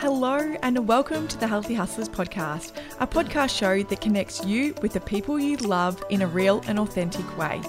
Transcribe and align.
Hello, 0.00 0.38
and 0.62 0.88
welcome 0.88 1.28
to 1.28 1.36
the 1.36 1.46
Healthy 1.46 1.74
Hustlers 1.74 2.08
podcast, 2.08 2.72
a 3.00 3.06
podcast 3.06 3.54
show 3.54 3.82
that 3.82 4.00
connects 4.00 4.42
you 4.46 4.72
with 4.80 4.94
the 4.94 5.00
people 5.00 5.38
you 5.38 5.58
love 5.58 6.02
in 6.08 6.22
a 6.22 6.26
real 6.26 6.62
and 6.68 6.78
authentic 6.78 7.36
way. 7.36 7.60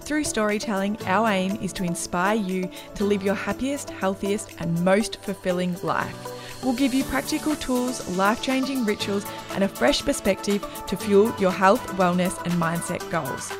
Through 0.00 0.24
storytelling, 0.24 0.98
our 1.06 1.28
aim 1.28 1.54
is 1.62 1.72
to 1.74 1.84
inspire 1.84 2.34
you 2.34 2.68
to 2.96 3.04
live 3.04 3.22
your 3.22 3.36
happiest, 3.36 3.90
healthiest, 3.90 4.50
and 4.58 4.84
most 4.84 5.18
fulfilling 5.22 5.80
life. 5.84 6.64
We'll 6.64 6.74
give 6.74 6.92
you 6.92 7.04
practical 7.04 7.54
tools, 7.54 8.08
life 8.16 8.42
changing 8.42 8.84
rituals, 8.84 9.24
and 9.52 9.62
a 9.62 9.68
fresh 9.68 10.02
perspective 10.02 10.66
to 10.88 10.96
fuel 10.96 11.32
your 11.38 11.52
health, 11.52 11.86
wellness, 11.92 12.36
and 12.42 12.54
mindset 12.54 13.08
goals. 13.12 13.52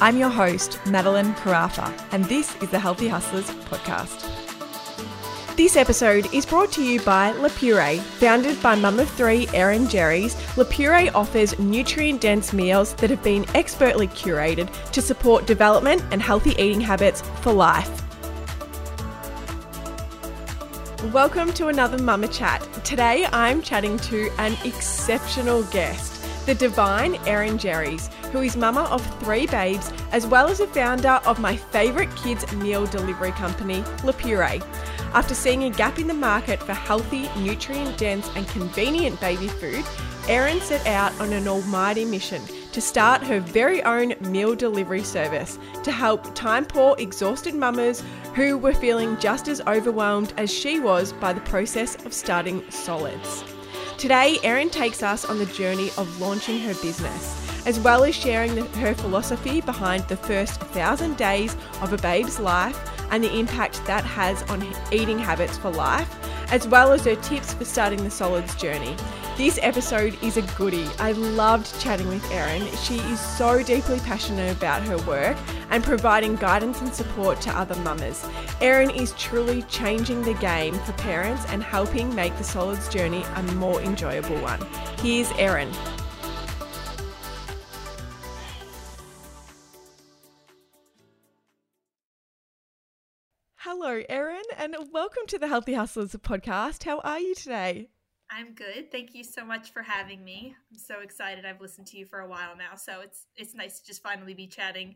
I'm 0.00 0.16
your 0.16 0.30
host, 0.30 0.80
Madeline 0.86 1.34
Carafa, 1.34 1.92
and 2.12 2.24
this 2.24 2.56
is 2.62 2.70
the 2.70 2.78
Healthy 2.78 3.08
Hustlers 3.08 3.50
podcast. 3.66 4.43
This 5.56 5.76
episode 5.76 6.34
is 6.34 6.44
brought 6.44 6.72
to 6.72 6.82
you 6.82 7.00
by 7.02 7.30
Le 7.30 7.48
Puree. 7.48 7.98
Founded 8.18 8.60
by 8.60 8.74
mum 8.74 8.98
of 8.98 9.08
three, 9.10 9.46
Erin 9.54 9.86
Jeries, 9.86 10.34
Le 10.56 10.64
Puree 10.64 11.10
offers 11.10 11.56
nutrient 11.60 12.20
dense 12.20 12.52
meals 12.52 12.92
that 12.94 13.08
have 13.08 13.22
been 13.22 13.46
expertly 13.54 14.08
curated 14.08 14.68
to 14.90 15.00
support 15.00 15.46
development 15.46 16.02
and 16.10 16.20
healthy 16.20 16.60
eating 16.60 16.80
habits 16.80 17.20
for 17.42 17.52
life. 17.52 17.88
Welcome 21.12 21.52
to 21.52 21.68
another 21.68 22.02
Mama 22.02 22.26
Chat. 22.26 22.60
Today 22.82 23.24
I'm 23.32 23.62
chatting 23.62 23.96
to 23.98 24.32
an 24.38 24.56
exceptional 24.64 25.62
guest, 25.64 26.46
the 26.46 26.56
divine 26.56 27.14
Erin 27.28 27.58
Jeries, 27.58 28.12
who 28.32 28.40
is 28.40 28.56
mama 28.56 28.88
of 28.90 29.06
three 29.20 29.46
babes, 29.46 29.92
as 30.10 30.26
well 30.26 30.48
as 30.48 30.58
the 30.58 30.66
founder 30.66 31.20
of 31.24 31.38
my 31.38 31.54
favourite 31.56 32.12
kids 32.16 32.50
meal 32.54 32.86
delivery 32.86 33.30
company, 33.30 33.84
La 34.02 34.10
Puree. 34.10 34.60
After 35.14 35.32
seeing 35.32 35.62
a 35.62 35.70
gap 35.70 36.00
in 36.00 36.08
the 36.08 36.14
market 36.14 36.60
for 36.60 36.74
healthy, 36.74 37.28
nutrient 37.38 37.96
dense, 37.96 38.28
and 38.34 38.48
convenient 38.48 39.20
baby 39.20 39.46
food, 39.46 39.84
Erin 40.28 40.60
set 40.60 40.84
out 40.88 41.12
on 41.20 41.32
an 41.32 41.46
almighty 41.46 42.04
mission 42.04 42.42
to 42.72 42.80
start 42.80 43.22
her 43.22 43.38
very 43.38 43.80
own 43.84 44.14
meal 44.22 44.56
delivery 44.56 45.04
service 45.04 45.56
to 45.84 45.92
help 45.92 46.34
time 46.34 46.64
poor, 46.64 46.96
exhausted 46.98 47.54
mamas 47.54 48.02
who 48.34 48.58
were 48.58 48.74
feeling 48.74 49.16
just 49.20 49.46
as 49.46 49.60
overwhelmed 49.68 50.32
as 50.36 50.52
she 50.52 50.80
was 50.80 51.12
by 51.12 51.32
the 51.32 51.40
process 51.42 51.94
of 52.04 52.12
starting 52.12 52.68
solids. 52.68 53.44
Today, 53.96 54.38
Erin 54.42 54.68
takes 54.68 55.04
us 55.04 55.24
on 55.24 55.38
the 55.38 55.46
journey 55.46 55.90
of 55.96 56.20
launching 56.20 56.58
her 56.62 56.74
business 56.82 57.40
as 57.66 57.80
well 57.80 58.04
as 58.04 58.14
sharing 58.14 58.54
the, 58.54 58.64
her 58.78 58.94
philosophy 58.94 59.60
behind 59.60 60.06
the 60.08 60.16
first 60.16 60.60
thousand 60.60 61.16
days 61.16 61.56
of 61.80 61.92
a 61.92 61.96
babe's 61.98 62.38
life 62.38 62.93
and 63.10 63.22
the 63.22 63.38
impact 63.38 63.84
that 63.86 64.04
has 64.04 64.42
on 64.44 64.66
eating 64.92 65.18
habits 65.18 65.56
for 65.56 65.70
life, 65.70 66.08
as 66.52 66.66
well 66.68 66.92
as 66.92 67.04
her 67.04 67.16
tips 67.16 67.54
for 67.54 67.64
starting 67.64 68.02
the 68.04 68.10
solids 68.10 68.54
journey. 68.56 68.96
This 69.36 69.58
episode 69.62 70.16
is 70.22 70.36
a 70.36 70.42
goodie. 70.56 70.88
I 71.00 71.10
loved 71.12 71.80
chatting 71.80 72.06
with 72.06 72.24
Erin. 72.30 72.66
She 72.76 72.98
is 72.98 73.18
so 73.18 73.62
deeply 73.64 73.98
passionate 74.00 74.56
about 74.56 74.82
her 74.82 74.98
work 74.98 75.36
and 75.70 75.82
providing 75.82 76.36
guidance 76.36 76.80
and 76.80 76.94
support 76.94 77.40
to 77.40 77.50
other 77.50 77.74
mamas. 77.76 78.24
Erin 78.60 78.90
is 78.90 79.12
truly 79.18 79.62
changing 79.62 80.22
the 80.22 80.34
game 80.34 80.74
for 80.80 80.92
parents 80.92 81.44
and 81.48 81.64
helping 81.64 82.14
make 82.14 82.36
the 82.38 82.44
solids 82.44 82.88
journey 82.88 83.24
a 83.34 83.42
more 83.54 83.80
enjoyable 83.80 84.36
one. 84.36 84.60
Here's 85.00 85.30
Erin. 85.32 85.72
Hello, 93.76 94.00
Erin, 94.08 94.44
and 94.56 94.76
welcome 94.92 95.26
to 95.26 95.36
the 95.36 95.48
Healthy 95.48 95.74
Hustlers 95.74 96.12
podcast. 96.12 96.84
How 96.84 97.00
are 97.00 97.18
you 97.18 97.34
today? 97.34 97.88
I'm 98.30 98.54
good. 98.54 98.92
Thank 98.92 99.16
you 99.16 99.24
so 99.24 99.44
much 99.44 99.72
for 99.72 99.82
having 99.82 100.24
me. 100.24 100.54
I'm 100.70 100.78
so 100.78 101.00
excited. 101.00 101.44
I've 101.44 101.60
listened 101.60 101.88
to 101.88 101.98
you 101.98 102.06
for 102.06 102.20
a 102.20 102.28
while 102.28 102.56
now, 102.56 102.76
so 102.76 103.00
it's 103.00 103.26
it's 103.36 103.52
nice 103.52 103.80
to 103.80 103.86
just 103.86 104.00
finally 104.00 104.32
be 104.32 104.46
chatting. 104.46 104.94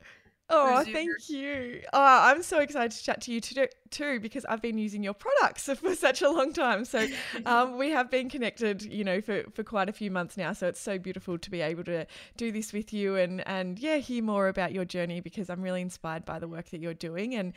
Oh, 0.51 0.83
thank 0.83 1.29
you. 1.29 1.83
Oh, 1.93 2.01
I'm 2.03 2.43
so 2.43 2.61
excited 2.61 2.93
to 2.93 3.05
chat 3.05 3.21
to 3.23 3.33
you 3.33 3.41
too, 3.41 3.67
too 3.91 4.19
because 4.21 4.47
I've 4.47 4.63
been 4.63 4.79
using 4.79 5.03
your 5.03 5.13
products 5.13 5.69
for 5.75 5.95
such 5.95 6.23
a 6.23 6.31
long 6.31 6.55
time. 6.55 6.87
So 6.87 7.07
um, 7.47 7.77
we 7.77 7.91
have 7.91 8.11
been 8.11 8.31
connected, 8.31 8.83
you 8.83 9.05
know, 9.05 9.21
for, 9.21 9.43
for 9.53 9.63
quite 9.63 9.91
a 9.91 9.93
few 9.93 10.11
months 10.11 10.39
now. 10.39 10.55
So 10.55 10.69
it's 10.69 10.81
so 10.81 10.99
beautiful 10.99 11.37
to 11.37 11.51
be 11.51 11.61
able 11.61 11.85
to 11.85 12.07
do 12.39 12.51
this 12.51 12.73
with 12.73 12.95
you 12.95 13.17
and 13.17 13.47
and 13.47 13.79
yeah, 13.79 13.97
hear 13.97 14.23
more 14.23 14.49
about 14.49 14.73
your 14.73 14.87
journey 14.87 15.21
because 15.21 15.51
I'm 15.51 15.61
really 15.61 15.83
inspired 15.83 16.25
by 16.25 16.39
the 16.39 16.49
work 16.49 16.71
that 16.71 16.81
you're 16.81 16.95
doing 16.95 17.35
and 17.35 17.53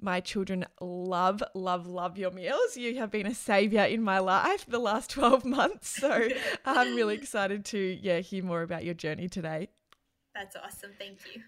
my 0.00 0.20
children 0.20 0.66
love, 0.80 1.42
love, 1.54 1.86
love 1.86 2.18
your 2.18 2.30
meals. 2.30 2.76
You 2.76 2.98
have 2.98 3.10
been 3.10 3.26
a 3.26 3.34
savior 3.34 3.84
in 3.84 4.02
my 4.02 4.18
life 4.18 4.66
the 4.66 4.78
last 4.78 5.10
12 5.14 5.44
months. 5.44 5.88
So 5.88 6.28
I'm 6.64 6.94
really 6.94 7.14
excited 7.14 7.64
to 7.66 7.78
yeah, 7.78 8.20
hear 8.20 8.44
more 8.44 8.62
about 8.62 8.84
your 8.84 8.94
journey 8.94 9.28
today. 9.28 9.68
That's 10.34 10.56
awesome. 10.56 10.92
Thank 10.98 11.20
you. 11.32 11.42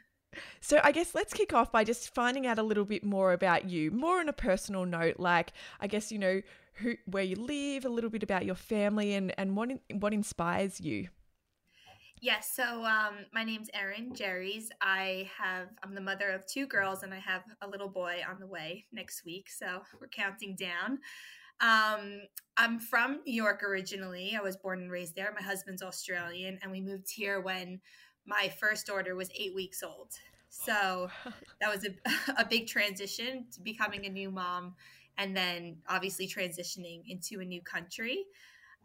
So 0.61 0.81
I 0.83 0.93
guess 0.93 1.15
let's 1.15 1.33
kick 1.33 1.55
off 1.55 1.73
by 1.73 1.85
just 1.85 2.15
finding 2.15 2.47
out 2.47 2.59
a 2.59 2.63
little 2.63 2.85
bit 2.85 3.05
more 3.05 3.33
about 3.33 3.69
you, 3.69 3.91
more 3.91 4.21
on 4.21 4.29
a 4.29 4.35
personal 4.35 4.85
note, 4.85 5.19
like 5.19 5.53
I 5.81 5.87
guess 5.87 6.13
you 6.13 6.19
know 6.19 6.43
who 6.75 6.95
where 7.07 7.25
you 7.25 7.37
live, 7.37 7.85
a 7.85 7.89
little 7.89 8.11
bit 8.11 8.23
about 8.23 8.45
your 8.45 8.55
family 8.55 9.15
and 9.15 9.33
and 9.39 9.57
what 9.57 9.71
what 9.93 10.13
inspires 10.13 10.81
you. 10.81 11.09
Yes. 12.23 12.51
So 12.55 12.85
um, 12.85 13.27
my 13.33 13.45
name's 13.45 13.69
Erin 13.75 14.13
Jeries. 14.13 14.69
I 14.81 15.31
have 15.39 15.69
I'm 15.83 15.95
the 15.95 16.01
mother 16.01 16.31
of 16.31 16.47
two 16.47 16.67
girls, 16.67 17.03
and 17.03 17.13
I 17.13 17.19
have 17.19 17.43
a 17.61 17.69
little 17.69 17.89
boy 17.89 18.23
on 18.29 18.41
the 18.41 18.47
way 18.47 18.87
next 18.91 19.25
week. 19.25 19.51
So 19.51 19.83
we're 20.01 20.09
counting 20.09 20.57
down. 20.57 20.99
Um, 21.61 22.23
I'm 22.57 22.81
from 22.81 23.21
New 23.27 23.35
York 23.35 23.63
originally. 23.63 24.35
I 24.37 24.43
was 24.43 24.57
born 24.57 24.81
and 24.81 24.91
raised 24.91 25.15
there. 25.15 25.33
My 25.39 25.45
husband's 25.45 25.83
Australian, 25.83 26.59
and 26.63 26.73
we 26.73 26.81
moved 26.81 27.11
here 27.11 27.41
when 27.41 27.81
my 28.27 28.53
first 28.61 28.87
daughter 28.87 29.15
was 29.15 29.31
eight 29.39 29.55
weeks 29.55 29.83
old. 29.83 30.13
So 30.49 31.09
that 31.61 31.71
was 31.71 31.87
a, 31.87 32.33
a 32.41 32.47
big 32.47 32.67
transition 32.67 33.47
to 33.53 33.61
becoming 33.61 34.07
a 34.07 34.11
new 34.11 34.31
mom, 34.31 34.75
and 35.19 35.37
then 35.37 35.77
obviously 35.87 36.27
transitioning 36.27 37.03
into 37.07 37.41
a 37.41 37.45
new 37.45 37.61
country. 37.61 38.25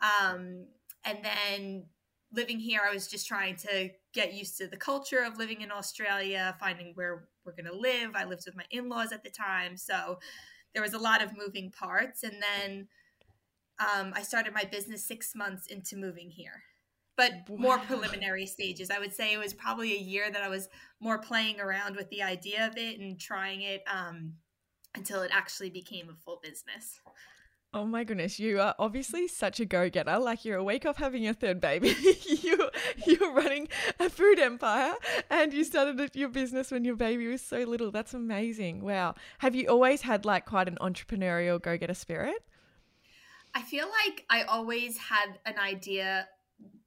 Um, 0.02 0.66
and 1.06 1.20
then 1.24 1.86
living 2.34 2.60
here, 2.60 2.82
I 2.88 2.94
was 2.94 3.08
just 3.08 3.28
trying 3.28 3.56
to 3.58 3.90
get 4.14 4.34
used 4.34 4.58
to 4.58 4.68
the 4.68 4.78
culture 4.78 5.24
of 5.24 5.38
living 5.38 5.62
in 5.62 5.72
Australia, 5.72 6.56
finding 6.60 6.94
where 6.96 7.28
we're 7.46 7.52
going 7.54 7.66
to 7.66 7.76
live. 7.76 8.12
I 8.16 8.24
lived 8.24 8.44
with 8.46 8.56
my 8.56 8.66
in 8.70 8.90
laws 8.90 9.12
at 9.12 9.24
the 9.24 9.30
time. 9.30 9.78
So 9.78 10.20
there 10.74 10.82
was 10.82 10.94
a 10.94 11.00
lot 11.00 11.24
of 11.24 11.38
moving 11.38 11.72
parts. 11.72 12.24
And 12.24 12.36
then 12.42 12.88
um, 13.80 14.14
I 14.16 14.22
started 14.22 14.54
my 14.54 14.64
business 14.64 15.06
six 15.06 15.36
months 15.36 15.68
into 15.68 15.96
moving 15.96 16.30
here, 16.30 16.64
but 17.18 17.32
wow. 17.48 17.58
more 17.58 17.78
preliminary 17.80 18.46
stages. 18.46 18.92
I 18.92 19.00
would 19.00 19.14
say 19.14 19.34
it 19.34 19.40
was 19.40 19.54
probably 19.54 19.94
a 19.94 20.00
year 20.00 20.32
that 20.32 20.44
I 20.44 20.50
was 20.50 20.70
more 21.00 21.18
playing 21.18 21.60
around 21.60 21.96
with 21.96 22.10
the 22.10 22.22
idea 22.22 22.68
of 22.68 22.78
it 22.78 23.00
and 23.00 23.20
trying 23.20 23.64
it 23.64 23.84
um, 23.92 24.34
until 24.96 25.22
it 25.22 25.32
actually 25.34 25.70
became 25.70 26.10
a 26.10 26.16
full 26.24 26.40
business. 26.44 27.02
Oh 27.74 27.86
my 27.86 28.04
goodness, 28.04 28.38
you 28.38 28.60
are 28.60 28.76
obviously 28.80 29.30
such 29.30 29.62
a 29.62 29.66
go-getter. 29.66 30.20
Like 30.20 30.44
you're 30.44 30.58
a 30.58 30.64
week 30.64 30.86
off 30.86 30.98
having 30.98 31.24
your 31.24 31.34
third 31.34 31.62
baby. 31.62 31.96
you 32.28 32.70
you're 33.08 33.34
running 33.34 33.70
a 33.98 34.10
food 34.10 34.40
empire 34.40 34.94
and 35.30 35.54
you 35.54 35.64
started 35.64 36.14
your 36.14 36.28
business 36.28 36.70
when 36.70 36.84
your 36.84 36.98
baby 36.98 37.28
was 37.28 37.42
so 37.42 37.60
little. 37.60 37.90
That's 37.90 38.14
amazing. 38.14 38.82
Wow. 38.82 39.16
Have 39.38 39.56
you 39.56 39.70
always 39.70 40.02
had 40.02 40.26
like 40.26 40.46
quite 40.46 40.68
an 40.68 40.78
entrepreneurial 40.82 41.62
go-getter 41.62 41.94
spirit? 41.94 42.44
I 43.56 43.62
feel 43.62 43.88
like 44.06 44.26
I 44.30 44.44
always 44.44 44.98
had 44.98 45.40
an 45.46 45.58
idea 45.58 46.28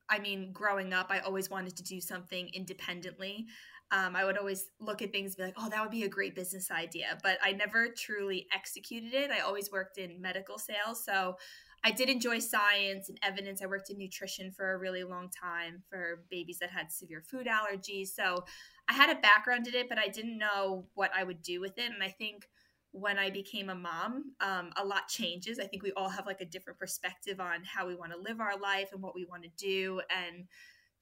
I 0.08 0.18
mean, 0.18 0.52
growing 0.52 0.92
up, 0.92 1.06
I 1.08 1.20
always 1.20 1.48
wanted 1.48 1.76
to 1.76 1.82
do 1.82 2.00
something 2.00 2.50
independently. 2.52 3.46
Um, 3.94 4.16
I 4.16 4.24
would 4.24 4.36
always 4.36 4.66
look 4.80 5.02
at 5.02 5.12
things 5.12 5.32
and 5.32 5.36
be 5.36 5.42
like, 5.44 5.54
oh, 5.56 5.70
that 5.70 5.80
would 5.80 5.92
be 5.92 6.02
a 6.02 6.08
great 6.08 6.34
business 6.34 6.68
idea. 6.70 7.16
But 7.22 7.38
I 7.42 7.52
never 7.52 7.88
truly 7.96 8.48
executed 8.52 9.14
it. 9.14 9.30
I 9.30 9.40
always 9.40 9.70
worked 9.70 9.98
in 9.98 10.20
medical 10.20 10.58
sales. 10.58 11.04
So 11.04 11.36
I 11.84 11.92
did 11.92 12.08
enjoy 12.08 12.40
science 12.40 13.08
and 13.08 13.18
evidence. 13.22 13.62
I 13.62 13.66
worked 13.66 13.90
in 13.90 13.98
nutrition 13.98 14.50
for 14.50 14.72
a 14.72 14.78
really 14.78 15.04
long 15.04 15.30
time 15.30 15.82
for 15.88 16.24
babies 16.28 16.58
that 16.60 16.70
had 16.70 16.90
severe 16.90 17.22
food 17.22 17.46
allergies. 17.46 18.08
So 18.08 18.44
I 18.88 18.94
had 18.94 19.16
a 19.16 19.20
background 19.20 19.68
in 19.68 19.74
it, 19.74 19.88
but 19.88 19.98
I 19.98 20.08
didn't 20.08 20.38
know 20.38 20.86
what 20.94 21.12
I 21.14 21.22
would 21.22 21.42
do 21.42 21.60
with 21.60 21.78
it. 21.78 21.92
And 21.92 22.02
I 22.02 22.08
think 22.08 22.48
when 22.90 23.18
I 23.18 23.30
became 23.30 23.70
a 23.70 23.74
mom, 23.74 24.32
um, 24.40 24.70
a 24.76 24.84
lot 24.84 25.08
changes. 25.08 25.58
I 25.58 25.66
think 25.66 25.82
we 25.82 25.92
all 25.92 26.08
have 26.08 26.26
like 26.26 26.40
a 26.40 26.46
different 26.46 26.78
perspective 26.78 27.38
on 27.38 27.62
how 27.64 27.86
we 27.86 27.94
want 27.94 28.12
to 28.12 28.18
live 28.18 28.40
our 28.40 28.58
life 28.58 28.90
and 28.92 29.02
what 29.02 29.14
we 29.14 29.24
want 29.24 29.42
to 29.42 29.50
do. 29.56 30.00
And 30.10 30.46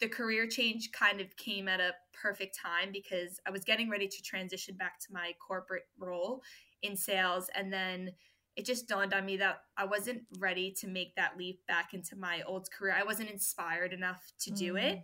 the 0.03 0.09
career 0.09 0.49
change 0.49 0.91
kind 0.91 1.21
of 1.21 1.35
came 1.37 1.69
at 1.69 1.81
a 1.81 1.93
perfect 2.13 2.59
time 2.61 2.91
because 2.93 3.39
I 3.47 3.53
was 3.53 3.63
getting 3.63 3.89
ready 3.89 4.09
to 4.09 4.23
transition 4.23 4.77
back 4.77 4.99
to 4.99 5.13
my 5.13 5.33
corporate 5.39 5.85
role 5.97 6.43
in 6.83 6.97
sales. 6.97 7.49
And 7.55 7.73
then 7.73 8.11
it 8.57 8.67
just 8.67 8.89
dawned 8.89 9.15
on 9.15 9.25
me 9.25 9.37
that 9.37 9.61
I 9.77 9.85
wasn't 9.85 10.23
ready 10.41 10.75
to 10.81 10.89
make 10.89 11.15
that 11.15 11.39
leap 11.39 11.61
back 11.69 11.95
into 11.95 12.17
my 12.17 12.43
old 12.49 12.69
career. 12.77 12.97
I 12.99 13.05
wasn't 13.05 13.31
inspired 13.31 13.93
enough 13.93 14.33
to 14.41 14.51
do 14.51 14.75
mm. 14.75 14.83
it. 14.83 15.03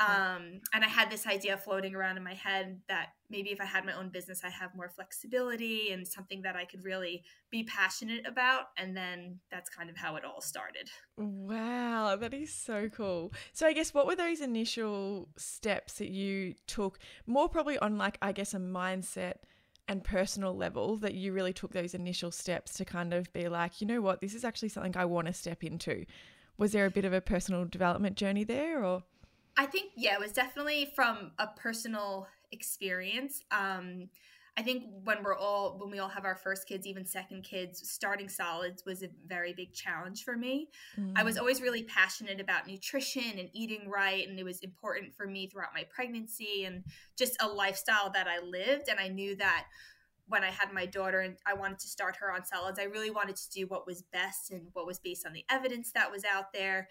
Um, 0.00 0.60
and 0.72 0.84
I 0.84 0.88
had 0.88 1.10
this 1.10 1.26
idea 1.26 1.56
floating 1.56 1.94
around 1.94 2.16
in 2.16 2.22
my 2.22 2.34
head 2.34 2.80
that 2.88 3.08
maybe 3.30 3.50
if 3.50 3.60
I 3.60 3.64
had 3.64 3.84
my 3.84 3.92
own 3.92 4.10
business, 4.10 4.42
I 4.44 4.50
have 4.50 4.74
more 4.76 4.88
flexibility 4.88 5.90
and 5.90 6.06
something 6.06 6.42
that 6.42 6.54
I 6.54 6.64
could 6.64 6.84
really 6.84 7.24
be 7.50 7.64
passionate 7.64 8.24
about. 8.26 8.66
And 8.76 8.96
then 8.96 9.40
that's 9.50 9.68
kind 9.68 9.90
of 9.90 9.96
how 9.96 10.14
it 10.16 10.24
all 10.24 10.40
started. 10.40 10.88
Wow, 11.16 12.16
that 12.16 12.32
is 12.32 12.52
so 12.54 12.88
cool. 12.88 13.32
So, 13.52 13.66
I 13.66 13.72
guess 13.72 13.92
what 13.92 14.06
were 14.06 14.16
those 14.16 14.40
initial 14.40 15.28
steps 15.36 15.94
that 15.94 16.10
you 16.10 16.54
took, 16.66 16.98
more 17.26 17.48
probably 17.48 17.78
on 17.78 17.98
like, 17.98 18.18
I 18.22 18.32
guess, 18.32 18.54
a 18.54 18.58
mindset 18.58 19.34
and 19.88 20.04
personal 20.04 20.54
level 20.54 20.96
that 20.98 21.14
you 21.14 21.32
really 21.32 21.52
took 21.52 21.72
those 21.72 21.94
initial 21.94 22.30
steps 22.30 22.74
to 22.74 22.84
kind 22.84 23.12
of 23.12 23.32
be 23.32 23.48
like, 23.48 23.80
you 23.80 23.86
know 23.86 24.00
what, 24.00 24.20
this 24.20 24.34
is 24.34 24.44
actually 24.44 24.68
something 24.68 24.96
I 24.96 25.06
want 25.06 25.26
to 25.26 25.32
step 25.32 25.64
into? 25.64 26.04
Was 26.58 26.72
there 26.72 26.86
a 26.86 26.90
bit 26.90 27.04
of 27.04 27.12
a 27.12 27.20
personal 27.20 27.64
development 27.64 28.16
journey 28.16 28.44
there 28.44 28.84
or? 28.84 29.02
I 29.56 29.66
think, 29.66 29.92
yeah, 29.96 30.14
it 30.14 30.20
was 30.20 30.32
definitely 30.32 30.92
from 30.94 31.32
a 31.38 31.48
personal 31.48 32.28
experience. 32.52 33.42
Um, 33.50 34.08
I 34.58 34.62
think 34.62 34.86
when 35.04 35.22
we're 35.22 35.36
all 35.36 35.78
when 35.78 35.88
we 35.88 36.00
all 36.00 36.08
have 36.08 36.24
our 36.24 36.34
first 36.34 36.66
kids, 36.66 36.84
even 36.84 37.06
second 37.06 37.44
kids, 37.44 37.88
starting 37.88 38.28
solids 38.28 38.84
was 38.84 39.04
a 39.04 39.08
very 39.24 39.52
big 39.52 39.72
challenge 39.72 40.24
for 40.24 40.36
me. 40.36 40.68
Mm. 40.98 41.12
I 41.14 41.22
was 41.22 41.36
mm. 41.36 41.40
always 41.40 41.62
really 41.62 41.84
passionate 41.84 42.40
about 42.40 42.66
nutrition 42.66 43.38
and 43.38 43.48
eating 43.52 43.88
right, 43.88 44.28
and 44.28 44.36
it 44.36 44.44
was 44.44 44.58
important 44.58 45.14
for 45.14 45.26
me 45.28 45.46
throughout 45.46 45.68
my 45.72 45.84
pregnancy 45.94 46.64
and 46.64 46.82
just 47.16 47.40
a 47.40 47.46
lifestyle 47.46 48.10
that 48.10 48.26
I 48.26 48.44
lived. 48.44 48.88
And 48.88 48.98
I 48.98 49.06
knew 49.06 49.36
that 49.36 49.66
when 50.26 50.42
I 50.42 50.50
had 50.50 50.72
my 50.72 50.86
daughter 50.86 51.20
and 51.20 51.36
I 51.46 51.54
wanted 51.54 51.78
to 51.78 51.86
start 51.86 52.16
her 52.16 52.32
on 52.32 52.44
solids, 52.44 52.80
I 52.80 52.84
really 52.84 53.10
wanted 53.10 53.36
to 53.36 53.50
do 53.50 53.68
what 53.68 53.86
was 53.86 54.02
best 54.02 54.50
and 54.50 54.62
what 54.72 54.86
was 54.86 54.98
based 54.98 55.24
on 55.24 55.32
the 55.32 55.44
evidence 55.48 55.92
that 55.92 56.10
was 56.10 56.24
out 56.24 56.52
there. 56.52 56.88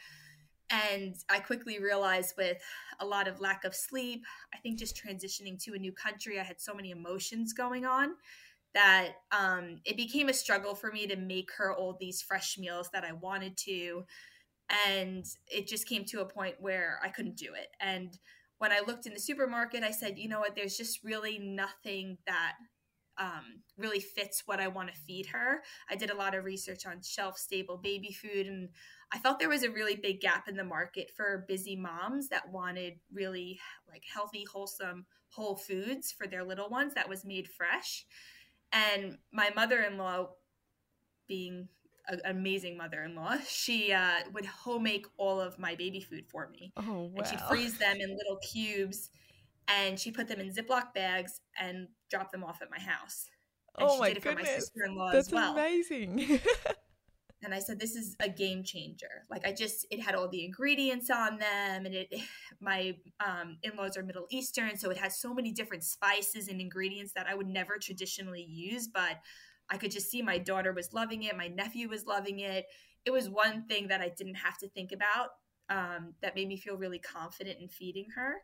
And 0.69 1.15
I 1.29 1.39
quickly 1.39 1.79
realized 1.79 2.33
with 2.37 2.61
a 2.99 3.05
lot 3.05 3.27
of 3.27 3.39
lack 3.39 3.63
of 3.63 3.73
sleep, 3.73 4.23
I 4.53 4.57
think 4.57 4.79
just 4.79 5.01
transitioning 5.01 5.61
to 5.63 5.73
a 5.73 5.79
new 5.79 5.93
country, 5.93 6.39
I 6.39 6.43
had 6.43 6.59
so 6.59 6.73
many 6.73 6.91
emotions 6.91 7.53
going 7.53 7.85
on 7.85 8.15
that 8.73 9.13
um, 9.31 9.77
it 9.85 9.95
became 9.95 10.29
a 10.29 10.33
struggle 10.33 10.75
for 10.75 10.91
me 10.91 11.07
to 11.07 11.15
make 11.15 11.49
her 11.57 11.73
all 11.73 11.97
these 11.99 12.21
fresh 12.21 12.57
meals 12.57 12.89
that 12.91 13.05
I 13.05 13.13
wanted 13.13 13.55
to. 13.65 14.03
And 14.85 15.25
it 15.47 15.67
just 15.67 15.87
came 15.87 16.03
to 16.05 16.19
a 16.19 16.25
point 16.25 16.55
where 16.59 16.99
I 17.01 17.07
couldn't 17.09 17.37
do 17.37 17.53
it. 17.55 17.69
And 17.79 18.17
when 18.57 18.71
I 18.71 18.81
looked 18.85 19.05
in 19.05 19.13
the 19.13 19.19
supermarket, 19.19 19.83
I 19.83 19.91
said, 19.91 20.17
you 20.17 20.27
know 20.27 20.39
what, 20.39 20.55
there's 20.55 20.75
just 20.75 21.03
really 21.03 21.39
nothing 21.39 22.17
that 22.27 22.53
um, 23.17 23.61
really 23.77 23.99
fits 23.99 24.43
what 24.45 24.59
I 24.59 24.67
want 24.67 24.89
to 24.89 24.99
feed 25.01 25.27
her. 25.27 25.61
I 25.89 25.95
did 25.95 26.09
a 26.09 26.15
lot 26.15 26.35
of 26.35 26.43
research 26.43 26.85
on 26.85 27.01
shelf 27.01 27.37
stable 27.37 27.77
baby 27.77 28.11
food, 28.11 28.47
and 28.47 28.69
I 29.13 29.19
felt 29.19 29.39
there 29.39 29.49
was 29.49 29.63
a 29.63 29.69
really 29.69 29.95
big 29.95 30.19
gap 30.19 30.47
in 30.47 30.57
the 30.57 30.63
market 30.63 31.11
for 31.15 31.45
busy 31.47 31.75
moms 31.75 32.27
that 32.29 32.51
wanted 32.51 32.99
really 33.11 33.59
like 33.89 34.03
healthy, 34.13 34.45
wholesome, 34.51 35.05
whole 35.29 35.55
foods 35.55 36.11
for 36.11 36.27
their 36.27 36.43
little 36.43 36.69
ones 36.69 36.93
that 36.95 37.07
was 37.07 37.23
made 37.23 37.47
fresh. 37.47 38.05
And 38.73 39.17
my 39.31 39.49
mother 39.55 39.81
in 39.81 39.97
law, 39.97 40.31
being 41.27 41.69
an 42.07 42.21
amazing 42.25 42.77
mother-in-law. 42.77 43.37
She 43.47 43.91
uh, 43.91 44.19
would 44.33 44.45
homemake 44.45 45.05
all 45.17 45.39
of 45.39 45.59
my 45.59 45.75
baby 45.75 45.99
food 45.99 46.25
for 46.27 46.49
me. 46.49 46.71
Oh 46.77 47.03
wow! 47.03 47.11
And 47.17 47.27
she'd 47.27 47.41
freeze 47.41 47.77
them 47.77 47.97
in 47.99 48.15
little 48.17 48.37
cubes, 48.37 49.09
and 49.67 49.99
she 49.99 50.11
put 50.11 50.27
them 50.27 50.39
in 50.39 50.53
Ziploc 50.53 50.93
bags 50.93 51.41
and 51.59 51.87
dropped 52.09 52.31
them 52.31 52.43
off 52.43 52.61
at 52.61 52.69
my 52.71 52.79
house. 52.79 53.29
And 53.77 53.87
oh 53.89 53.95
she 53.95 53.99
my 53.99 54.07
did 54.09 54.17
it 54.17 54.23
goodness. 54.23 54.47
for 54.47 54.51
my 54.51 54.59
sister-in-law 54.59 55.11
That's 55.11 55.27
as 55.27 55.33
well. 55.33 55.53
amazing. 55.53 56.39
and 57.43 57.53
I 57.53 57.59
said, 57.59 57.79
"This 57.79 57.95
is 57.95 58.15
a 58.19 58.29
game 58.29 58.63
changer." 58.63 59.25
Like 59.29 59.45
I 59.45 59.53
just, 59.53 59.85
it 59.91 60.01
had 60.01 60.15
all 60.15 60.27
the 60.27 60.43
ingredients 60.43 61.09
on 61.09 61.37
them, 61.39 61.85
and 61.85 61.93
it. 61.93 62.13
My 62.59 62.95
um, 63.23 63.57
in-laws 63.61 63.97
are 63.97 64.03
Middle 64.03 64.25
Eastern, 64.31 64.77
so 64.77 64.89
it 64.89 64.97
has 64.97 65.19
so 65.19 65.31
many 65.31 65.51
different 65.51 65.83
spices 65.83 66.47
and 66.47 66.59
ingredients 66.59 67.13
that 67.13 67.27
I 67.27 67.35
would 67.35 67.45
never 67.45 67.77
traditionally 67.79 68.41
use, 68.41 68.87
but 68.87 69.19
I 69.69 69.77
could 69.77 69.91
just 69.91 70.09
see 70.09 70.21
my 70.21 70.37
daughter 70.37 70.73
was 70.73 70.93
loving 70.93 71.23
it. 71.23 71.37
My 71.37 71.47
nephew 71.47 71.89
was 71.89 72.05
loving 72.05 72.39
it. 72.39 72.65
It 73.05 73.11
was 73.11 73.29
one 73.29 73.67
thing 73.67 73.89
that 73.89 74.01
I 74.01 74.09
didn't 74.09 74.35
have 74.35 74.57
to 74.59 74.69
think 74.69 74.91
about 74.91 75.29
um, 75.69 76.13
that 76.21 76.35
made 76.35 76.47
me 76.47 76.57
feel 76.57 76.77
really 76.77 76.99
confident 76.99 77.59
in 77.59 77.67
feeding 77.67 78.07
her. 78.15 78.35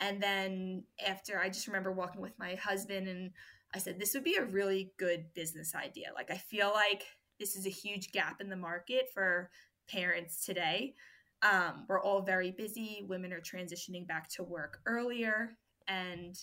And 0.00 0.22
then 0.22 0.84
after, 1.06 1.38
I 1.38 1.48
just 1.48 1.66
remember 1.66 1.92
walking 1.92 2.20
with 2.20 2.38
my 2.38 2.54
husband 2.56 3.08
and 3.08 3.30
I 3.74 3.78
said, 3.78 3.98
this 3.98 4.14
would 4.14 4.24
be 4.24 4.36
a 4.36 4.44
really 4.44 4.92
good 4.98 5.26
business 5.34 5.74
idea. 5.74 6.08
Like, 6.14 6.30
I 6.30 6.36
feel 6.36 6.70
like 6.72 7.04
this 7.38 7.56
is 7.56 7.66
a 7.66 7.70
huge 7.70 8.12
gap 8.12 8.40
in 8.40 8.48
the 8.48 8.56
market 8.56 9.10
for 9.12 9.50
parents 9.88 10.44
today. 10.44 10.94
Um, 11.42 11.84
we're 11.88 12.00
all 12.00 12.22
very 12.22 12.50
busy. 12.50 13.04
Women 13.06 13.32
are 13.32 13.40
transitioning 13.40 14.06
back 14.06 14.28
to 14.30 14.42
work 14.42 14.80
earlier. 14.86 15.56
And 15.88 16.38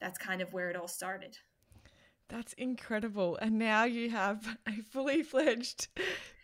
that's 0.00 0.18
kind 0.18 0.40
of 0.40 0.52
where 0.52 0.70
it 0.70 0.76
all 0.76 0.88
started. 0.88 1.36
That's 2.28 2.54
incredible. 2.54 3.36
And 3.36 3.58
now 3.58 3.84
you 3.84 4.10
have 4.10 4.56
a 4.66 4.80
fully 4.92 5.22
fledged 5.22 5.88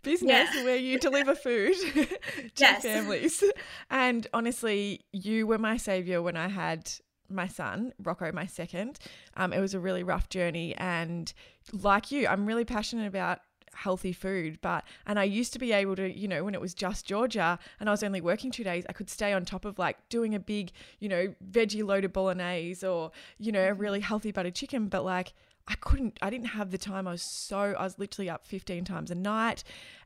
business 0.03 0.49
yeah. 0.55 0.65
where 0.65 0.77
you 0.77 0.99
deliver 0.99 1.35
food 1.35 1.75
to 1.95 2.49
yes. 2.57 2.83
families. 2.83 3.43
And 3.91 4.27
honestly, 4.33 5.01
you 5.13 5.47
were 5.47 5.59
my 5.59 5.77
savior 5.77 6.21
when 6.21 6.37
I 6.37 6.49
had 6.49 6.91
my 7.31 7.47
son, 7.47 7.93
Rocco, 8.03 8.31
my 8.33 8.47
second. 8.47 8.99
Um, 9.37 9.53
it 9.53 9.61
was 9.61 9.73
a 9.73 9.81
really 9.81 10.03
rough 10.03 10.29
journey. 10.29 10.75
And 10.77 11.33
like 11.73 12.11
you, 12.11 12.27
I'm 12.27 12.45
really 12.45 12.65
passionate 12.65 13.07
about 13.07 13.39
healthy 13.75 14.13
food 14.13 14.59
but 14.61 14.85
and 15.07 15.19
I 15.19 15.25
used 15.25 15.53
to 15.53 15.59
be 15.59 15.73
able 15.73 15.97
to 15.97 16.11
you 16.11 16.29
know 16.29 16.45
when 16.45 16.55
it 16.55 16.61
was 16.61 16.75
just 16.75 17.07
Georgia 17.07 17.59
and 17.79 17.89
I 17.89 17.93
was 17.93 18.03
only 18.03 18.21
working 18.21 18.51
2 18.51 18.65
days 18.65 18.85
I 18.89 18.93
could 18.93 19.11
stay 19.11 19.33
on 19.33 19.45
top 19.45 19.65
of 19.65 19.79
like 19.79 19.97
doing 20.09 20.35
a 20.35 20.41
big 20.41 20.73
you 20.99 21.09
know 21.09 21.35
veggie 21.51 21.85
loaded 21.85 22.13
bolognese 22.13 22.87
or 22.87 23.13
you 23.39 23.53
know 23.53 23.63
a 23.63 23.71
mm-hmm. 23.71 23.81
really 23.81 24.01
healthy 24.01 24.33
buttered 24.33 24.55
chicken 24.55 24.89
but 24.89 25.05
like 25.05 25.33
I 25.71 25.75
couldn't, 25.77 26.19
I 26.21 26.31
didn't 26.31 26.49
have 26.49 26.73
the 26.73 26.79
time. 26.79 27.07
I 27.07 27.13
was 27.13 27.23
so, 27.23 27.59
I 27.79 27.85
was 27.85 27.97
literally 27.97 28.29
up 28.29 28.45
15 28.45 28.85
times 28.85 29.11
a 29.13 29.15
night. 29.15 29.63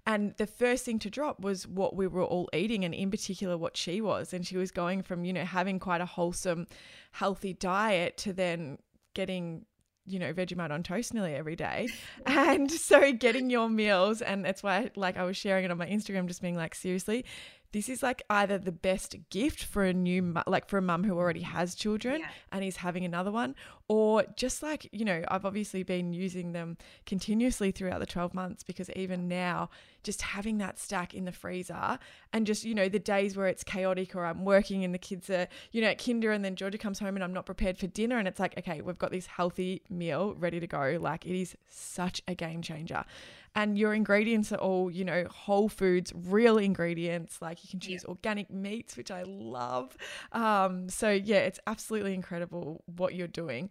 And 0.06 0.34
the 0.36 0.46
first 0.46 0.84
thing 0.84 0.98
to 0.98 1.08
drop 1.08 1.40
was 1.40 1.66
what 1.66 1.96
we 1.96 2.06
were 2.06 2.22
all 2.22 2.50
eating, 2.52 2.84
and 2.84 2.92
in 2.94 3.10
particular, 3.10 3.56
what 3.56 3.74
she 3.74 4.02
was. 4.02 4.34
And 4.34 4.46
she 4.46 4.58
was 4.58 4.70
going 4.70 5.02
from, 5.02 5.24
you 5.24 5.32
know, 5.32 5.44
having 5.44 5.78
quite 5.78 6.02
a 6.02 6.06
wholesome, 6.06 6.66
healthy 7.12 7.54
diet 7.54 8.18
to 8.18 8.34
then 8.34 8.78
getting 9.14 9.64
you 10.06 10.18
know, 10.18 10.32
Vegemite 10.32 10.70
on 10.70 10.82
toast 10.82 11.14
nearly 11.14 11.34
every 11.34 11.56
day. 11.56 11.88
And 12.26 12.70
so 12.70 13.12
getting 13.12 13.50
your 13.50 13.68
meals, 13.68 14.20
and 14.22 14.44
that's 14.44 14.62
why, 14.62 14.90
like, 14.96 15.16
I 15.16 15.24
was 15.24 15.36
sharing 15.36 15.64
it 15.64 15.70
on 15.70 15.78
my 15.78 15.86
Instagram, 15.86 16.26
just 16.26 16.42
being 16.42 16.56
like, 16.56 16.74
seriously, 16.74 17.24
this 17.74 17.88
is 17.88 18.04
like 18.04 18.22
either 18.30 18.56
the 18.56 18.70
best 18.70 19.16
gift 19.30 19.64
for 19.64 19.82
a 19.82 19.92
new 19.92 20.32
like 20.46 20.68
for 20.68 20.78
a 20.78 20.82
mum 20.82 21.02
who 21.02 21.18
already 21.18 21.40
has 21.40 21.74
children 21.74 22.20
yeah. 22.20 22.28
and 22.52 22.64
is 22.64 22.76
having 22.76 23.04
another 23.04 23.32
one 23.32 23.56
or 23.88 24.24
just 24.36 24.62
like 24.62 24.88
you 24.92 25.04
know 25.04 25.24
I've 25.26 25.44
obviously 25.44 25.82
been 25.82 26.12
using 26.12 26.52
them 26.52 26.76
continuously 27.04 27.72
throughout 27.72 27.98
the 27.98 28.06
12 28.06 28.32
months 28.32 28.62
because 28.62 28.90
even 28.90 29.26
now 29.26 29.70
just 30.04 30.22
having 30.22 30.58
that 30.58 30.78
stack 30.78 31.14
in 31.14 31.24
the 31.24 31.32
freezer 31.32 31.98
and 32.32 32.46
just 32.46 32.64
you 32.64 32.74
know 32.74 32.88
the 32.88 32.98
days 32.98 33.36
where 33.36 33.46
it's 33.46 33.64
chaotic 33.64 34.14
or 34.14 34.24
I'm 34.24 34.44
working 34.44 34.84
and 34.84 34.94
the 34.94 34.98
kids 34.98 35.28
are 35.30 35.48
you 35.72 35.80
know 35.80 35.88
at 35.88 36.04
kinder 36.04 36.30
and 36.30 36.44
then 36.44 36.54
Georgia 36.54 36.78
comes 36.78 36.98
home 36.98 37.16
and 37.16 37.24
I'm 37.24 37.32
not 37.32 37.46
prepared 37.46 37.78
for 37.78 37.86
dinner 37.86 38.18
and 38.18 38.28
it's 38.28 38.38
like 38.38 38.56
okay 38.58 38.80
we've 38.80 38.98
got 38.98 39.10
this 39.10 39.26
healthy 39.26 39.82
meal 39.90 40.34
ready 40.38 40.60
to 40.60 40.66
go. 40.66 40.98
Like 41.00 41.26
it 41.26 41.38
is 41.38 41.56
such 41.68 42.22
a 42.28 42.34
game 42.34 42.62
changer. 42.62 43.04
And 43.56 43.78
your 43.78 43.94
ingredients 43.94 44.52
are 44.52 44.58
all 44.58 44.90
you 44.90 45.04
know 45.04 45.26
whole 45.30 45.68
foods 45.68 46.12
real 46.14 46.58
ingredients. 46.58 47.40
Like 47.40 47.64
you 47.64 47.70
can 47.70 47.80
choose 47.80 48.04
yeah. 48.04 48.10
organic 48.10 48.50
meats 48.50 48.96
which 48.96 49.10
i 49.10 49.22
love. 49.24 49.96
Um, 50.32 50.88
so 50.88 51.10
yeah 51.10 51.38
it's 51.38 51.60
absolutely 51.66 52.14
incredible 52.14 52.84
what 52.96 53.14
you're 53.14 53.26
doing. 53.26 53.70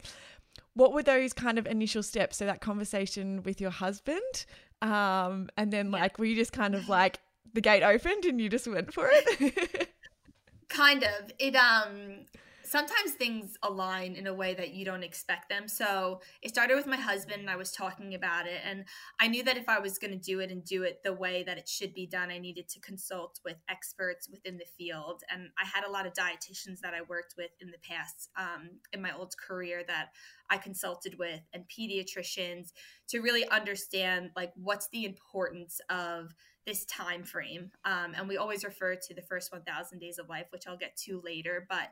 What 0.75 0.93
were 0.93 1.03
those 1.03 1.33
kind 1.33 1.59
of 1.59 1.67
initial 1.67 2.01
steps? 2.01 2.37
So 2.37 2.45
that 2.45 2.61
conversation 2.61 3.43
with 3.43 3.61
your 3.61 3.69
husband 3.69 4.45
um, 4.83 5.49
and 5.57 5.71
then 5.71 5.91
like 5.91 6.11
yeah. 6.11 6.15
were 6.19 6.25
you 6.25 6.35
just 6.35 6.51
kind 6.51 6.75
of 6.75 6.89
like 6.89 7.19
the 7.53 7.61
gate 7.61 7.83
opened 7.83 8.25
and 8.25 8.39
you 8.41 8.49
just 8.49 8.67
went 8.67 8.93
for 8.93 9.09
it 9.11 9.89
kind 10.69 11.03
of 11.03 11.31
it 11.39 11.55
um 11.55 12.25
sometimes 12.73 13.11
things 13.11 13.55
align 13.61 14.15
in 14.15 14.25
a 14.25 14.33
way 14.33 14.55
that 14.55 14.73
you 14.73 14.83
don't 14.83 15.03
expect 15.03 15.47
them. 15.47 15.67
So 15.67 16.21
it 16.41 16.49
started 16.49 16.75
with 16.75 16.87
my 16.87 16.97
husband, 16.97 17.39
and 17.39 17.49
I 17.49 17.55
was 17.55 17.71
talking 17.71 18.15
about 18.15 18.47
it. 18.47 18.61
And 18.67 18.85
I 19.21 19.27
knew 19.27 19.43
that 19.43 19.57
if 19.57 19.69
I 19.69 19.77
was 19.77 19.99
going 19.99 20.09
to 20.09 20.17
do 20.17 20.39
it 20.39 20.49
and 20.49 20.65
do 20.65 20.81
it 20.81 21.03
the 21.03 21.13
way 21.13 21.43
that 21.43 21.59
it 21.59 21.69
should 21.69 21.93
be 21.93 22.07
done, 22.07 22.31
I 22.31 22.39
needed 22.39 22.67
to 22.69 22.79
consult 22.79 23.39
with 23.45 23.57
experts 23.69 24.27
within 24.27 24.57
the 24.57 24.65
field. 24.75 25.21
And 25.31 25.49
I 25.63 25.67
had 25.71 25.85
a 25.85 25.91
lot 25.91 26.07
of 26.07 26.13
dietitians 26.13 26.79
that 26.81 26.95
I 26.95 27.03
worked 27.07 27.35
with 27.37 27.51
in 27.61 27.69
the 27.69 27.77
past 27.87 28.31
um, 28.35 28.79
in 28.91 29.03
my 29.03 29.15
old 29.15 29.35
career 29.37 29.83
that 29.87 30.09
I 30.49 30.57
consulted 30.57 31.19
with, 31.19 31.41
and 31.53 31.65
pediatricians 31.69 32.71
to 33.09 33.19
really 33.19 33.47
understand 33.49 34.31
like 34.35 34.51
what's 34.55 34.87
the 34.87 35.05
importance 35.05 35.79
of 35.91 36.33
this 36.65 36.85
time 36.85 37.23
frame 37.23 37.71
um, 37.83 38.13
and 38.15 38.27
we 38.27 38.37
always 38.37 38.63
refer 38.63 38.95
to 38.95 39.13
the 39.13 39.21
first 39.21 39.51
1000 39.51 39.99
days 39.99 40.17
of 40.17 40.29
life 40.29 40.45
which 40.51 40.67
i'll 40.67 40.77
get 40.77 40.95
to 40.95 41.21
later 41.23 41.65
but 41.69 41.89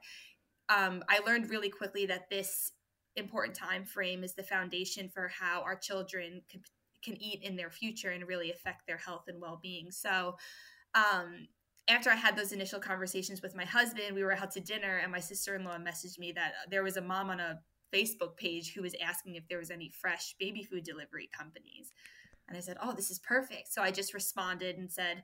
um, 0.72 1.04
I 1.10 1.20
learned 1.26 1.50
really 1.50 1.70
quickly 1.70 2.06
that 2.06 2.30
this 2.30 2.72
important 3.18 3.56
time 3.56 3.84
frame 3.84 4.24
is 4.24 4.34
the 4.34 4.44
foundation 4.44 5.10
for 5.10 5.28
how 5.28 5.62
our 5.62 5.76
children 5.76 6.42
can, 6.50 6.62
can 7.04 7.22
eat 7.22 7.44
in 7.44 7.58
their 7.58 7.70
future 7.70 8.12
and 8.12 8.28
really 8.28 8.52
affect 8.52 8.88
their 8.88 8.98
health 8.98 9.26
and 9.28 9.42
well-being. 9.42 9.92
So 9.92 10.38
um, 10.96 11.48
after 11.88 12.10
I 12.10 12.16
had 12.16 12.38
those 12.38 12.54
initial 12.54 12.80
conversations 12.80 13.42
with 13.42 13.56
my 13.56 13.66
husband, 13.66 14.16
we 14.16 14.24
were 14.24 14.34
out 14.36 14.52
to 14.52 14.62
dinner, 14.62 14.98
and 14.98 15.12
my 15.12 15.20
sister 15.20 15.56
in 15.56 15.66
law 15.66 15.78
messaged 15.78 16.20
me 16.20 16.32
that 16.34 16.54
there 16.70 16.84
was 16.84 16.98
a 16.98 17.02
mom 17.02 17.30
on 17.30 17.40
a 17.40 17.60
Facebook 17.94 18.38
page 18.38 18.74
who 18.74 18.82
was 18.82 18.96
asking 19.04 19.36
if 19.36 19.48
there 19.50 19.58
was 19.58 19.72
any 19.72 19.90
fresh 19.90 20.36
baby 20.40 20.64
food 20.64 20.84
delivery 20.84 21.30
companies. 21.38 21.92
And 22.48 22.58
I 22.58 22.62
said, 22.62 22.78
"Oh, 22.82 22.94
this 22.94 23.12
is 23.12 23.20
perfect." 23.20 23.74
So 23.74 23.82
I 23.82 23.92
just 23.92 24.14
responded 24.14 24.78
and 24.78 24.90
said, 24.90 25.24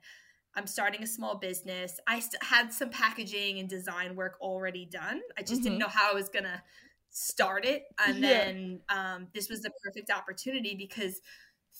"I'm 0.58 0.66
starting 0.66 1.02
a 1.02 1.06
small 1.06 1.36
business. 1.36 1.98
I 2.06 2.20
st- 2.20 2.42
had 2.42 2.72
some 2.72 2.90
packaging 2.90 3.58
and 3.58 3.68
design 3.68 4.16
work 4.16 4.36
already 4.40 4.86
done. 4.86 5.20
I 5.36 5.42
just 5.42 5.54
mm-hmm. 5.54 5.62
didn't 5.64 5.78
know 5.78 5.88
how 5.88 6.10
I 6.10 6.14
was 6.14 6.28
gonna 6.28 6.62
start 7.10 7.64
it. 7.64 7.84
And 8.04 8.18
yeah. 8.18 8.28
then 8.28 8.80
um, 8.88 9.28
this 9.34 9.48
was 9.48 9.62
the 9.62 9.70
perfect 9.84 10.10
opportunity 10.10 10.74
because." 10.74 11.20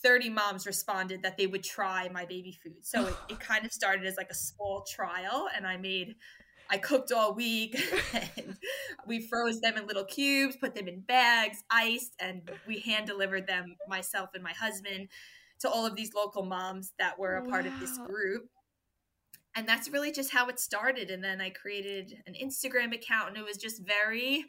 30 0.00 0.30
moms 0.30 0.64
responded 0.64 1.24
that 1.24 1.36
they 1.36 1.48
would 1.48 1.64
try 1.64 2.08
my 2.12 2.24
baby 2.24 2.56
food. 2.62 2.86
So 2.86 3.08
it, 3.08 3.14
it, 3.30 3.40
kind 3.40 3.66
of 3.66 3.72
started 3.72 4.06
as 4.06 4.16
like 4.16 4.30
a 4.30 4.34
small 4.34 4.84
trial, 4.88 5.48
and 5.56 5.66
I 5.66 5.76
made 5.76 6.14
I 6.70 6.78
cooked 6.78 7.12
all 7.12 7.34
week 7.34 7.80
and 8.12 8.56
we 9.06 9.26
froze 9.26 9.60
them 9.60 9.76
in 9.76 9.86
little 9.86 10.04
cubes, 10.04 10.56
put 10.56 10.74
them 10.74 10.88
in 10.88 11.00
bags, 11.00 11.62
iced, 11.70 12.14
and 12.20 12.50
we 12.66 12.80
hand 12.80 13.06
delivered 13.06 13.46
them, 13.46 13.76
myself 13.88 14.30
and 14.34 14.42
my 14.42 14.52
husband, 14.52 15.08
to 15.60 15.70
all 15.70 15.86
of 15.86 15.96
these 15.96 16.12
local 16.14 16.44
moms 16.44 16.92
that 16.98 17.18
were 17.18 17.36
a 17.36 17.46
part 17.46 17.66
of 17.66 17.78
this 17.80 17.96
group. 17.98 18.48
And 19.58 19.68
that's 19.68 19.90
really 19.90 20.12
just 20.12 20.30
how 20.30 20.48
it 20.48 20.60
started. 20.60 21.10
And 21.10 21.22
then 21.22 21.40
I 21.40 21.50
created 21.50 22.22
an 22.28 22.34
Instagram 22.40 22.94
account, 22.94 23.30
and 23.30 23.36
it 23.36 23.44
was 23.44 23.56
just 23.56 23.82
very 23.84 24.44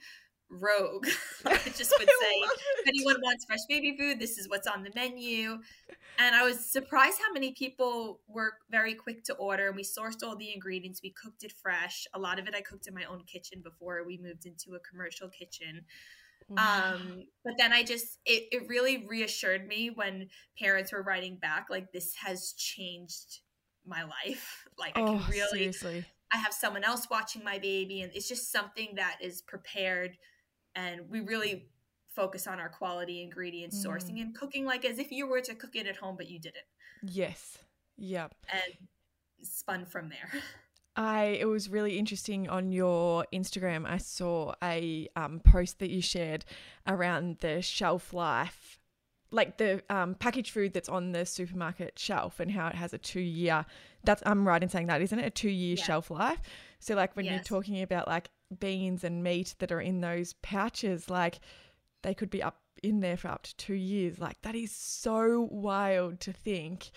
rogue. 0.52 1.08
I 1.48 1.58
just 1.76 1.96
would 1.98 2.08
say, 2.08 2.36
if 2.78 2.88
anyone 2.88 3.16
wants 3.20 3.46
fresh 3.46 3.66
baby 3.68 3.98
food, 3.98 4.20
this 4.20 4.38
is 4.38 4.48
what's 4.48 4.68
on 4.68 4.84
the 4.84 4.92
menu. 4.94 5.58
And 6.20 6.36
I 6.36 6.44
was 6.44 6.64
surprised 6.64 7.18
how 7.26 7.34
many 7.34 7.54
people 7.54 8.20
were 8.28 8.54
very 8.70 8.94
quick 8.94 9.24
to 9.24 9.34
order. 9.34 9.70
And 9.70 9.76
we 9.76 9.82
sourced 9.82 10.22
all 10.24 10.36
the 10.36 10.54
ingredients, 10.54 11.02
we 11.02 11.10
cooked 11.10 11.44
it 11.44 11.54
fresh. 11.60 12.06
A 12.14 12.20
lot 12.20 12.38
of 12.38 12.48
it 12.48 12.54
I 12.54 12.62
cooked 12.62 12.86
in 12.86 12.94
my 12.94 13.06
own 13.06 13.24
kitchen 13.24 13.62
before 13.64 14.04
we 14.06 14.20
moved 14.20 14.46
into 14.46 14.76
a 14.76 14.80
commercial 14.80 15.28
kitchen. 15.28 15.86
Wow. 16.50 16.94
Um, 16.94 17.24
but 17.44 17.54
then 17.58 17.74
I 17.74 17.82
just, 17.82 18.20
it, 18.28 18.44
it 18.52 18.70
really 18.70 19.08
reassured 19.08 19.68
me 19.68 19.90
when 19.90 20.28
parents 20.62 20.92
were 20.92 21.02
writing 21.02 21.38
back, 21.38 21.66
like, 21.72 21.92
this 21.92 22.14
has 22.24 22.54
changed 22.54 23.40
my 23.90 24.04
life. 24.04 24.66
Like, 24.80 24.98
I 24.98 25.02
can 25.02 25.10
oh, 25.10 25.26
really. 25.30 25.74
Seriously. 25.74 26.06
I 26.34 26.38
have 26.38 26.54
someone 26.54 26.86
else 26.86 27.10
watching 27.10 27.44
my 27.44 27.60
baby, 27.60 28.02
and 28.02 28.14
it's 28.16 28.30
just 28.30 28.50
something 28.50 28.94
that 28.96 29.18
is 29.22 29.42
prepared 29.42 30.18
and 30.76 31.10
we 31.10 31.22
really 31.22 31.68
focus 32.16 32.48
on 32.48 32.60
our 32.60 32.70
quality 32.70 33.22
ingredients 33.22 33.78
mm. 33.78 33.90
sourcing 33.90 34.22
and 34.22 34.36
cooking 34.36 34.66
like 34.66 34.86
as 34.86 35.00
if 35.00 35.12
you 35.12 35.28
were 35.28 35.42
to 35.42 35.56
cook 35.56 35.76
it 35.76 35.88
at 35.88 35.96
home 35.98 36.16
but 36.18 36.30
you 36.30 36.40
didn't 36.40 36.66
yes 37.04 37.58
yep 37.98 38.34
and 38.52 38.74
spun 39.42 39.86
from 39.86 40.10
there 40.10 40.30
I 40.96 41.38
it 41.40 41.46
was 41.46 41.70
really 41.70 41.98
interesting 41.98 42.50
on 42.50 42.74
your 42.74 43.26
Instagram. 43.32 43.86
I 43.86 44.00
saw 44.00 44.54
a 44.62 45.08
um, 45.16 45.40
post 45.40 45.80
that 45.80 45.90
you 45.90 46.02
shared 46.02 46.44
around 46.86 47.38
the 47.40 47.62
shelf 47.62 48.12
life, 48.12 48.79
like 49.32 49.58
the 49.58 49.82
um, 49.90 50.16
packaged 50.16 50.52
food 50.52 50.74
that's 50.74 50.90
on 50.90 51.12
the 51.12 51.26
supermarket 51.26 51.98
shelf, 51.98 52.40
and 52.40 52.52
how 52.52 52.68
it 52.68 52.76
has 52.76 52.94
a 52.94 52.98
two 52.98 53.20
year. 53.20 53.66
That's 54.04 54.24
I'm 54.26 54.48
right 54.48 54.62
in 54.62 54.70
saying 54.70 54.88
that, 54.88 55.02
isn't 55.02 55.20
it? 55.20 55.26
A 55.26 55.30
two 55.30 55.50
year 55.50 55.76
yeah. 55.78 55.84
shelf 55.84 56.10
life. 56.10 56.40
So 56.80 56.96
like 56.96 57.16
when 57.16 57.26
yes. 57.26 57.34
you're 57.34 57.44
talking 57.44 57.82
about 57.82 58.08
like 58.08 58.30
beans 58.60 59.04
and 59.04 59.24
meat 59.24 59.56
that 59.60 59.72
are 59.72 59.82
in 59.82 60.02
those 60.02 60.34
pouches, 60.42 61.10
like 61.10 61.40
they 62.02 62.14
could 62.14 62.30
be 62.30 62.42
up 62.42 62.58
in 62.82 63.02
there 63.02 63.18
for 63.18 63.28
up 63.28 63.44
to 63.44 63.56
two 63.58 63.74
years. 63.74 64.20
Like 64.20 64.42
that 64.42 64.56
is 64.56 64.72
so 64.72 65.48
wild 65.52 66.20
to 66.22 66.34
think, 66.34 66.92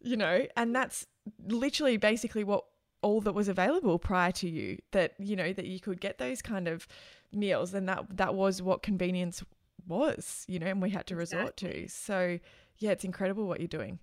you 0.00 0.16
know, 0.16 0.46
and 0.56 0.74
that's 0.74 1.06
literally 1.46 1.96
basically 1.96 2.44
what 2.44 2.64
all 3.02 3.20
that 3.20 3.32
was 3.32 3.48
available 3.48 3.98
prior 3.98 4.30
to 4.30 4.48
you 4.48 4.78
that 4.92 5.12
you 5.18 5.34
know 5.34 5.52
that 5.52 5.66
you 5.66 5.80
could 5.80 6.00
get 6.00 6.18
those 6.18 6.40
kind 6.40 6.68
of 6.68 6.86
meals 7.32 7.74
and 7.74 7.88
that 7.88 8.04
that 8.16 8.34
was 8.34 8.62
what 8.62 8.82
convenience 8.82 9.42
was 9.86 10.44
you 10.48 10.58
know 10.58 10.66
and 10.66 10.82
we 10.82 10.90
had 10.90 11.06
to 11.06 11.16
resort 11.16 11.56
to 11.56 11.88
so 11.88 12.38
yeah 12.78 12.90
it's 12.90 13.04
incredible 13.04 13.46
what 13.46 13.60
you're 13.60 13.68
doing 13.68 13.98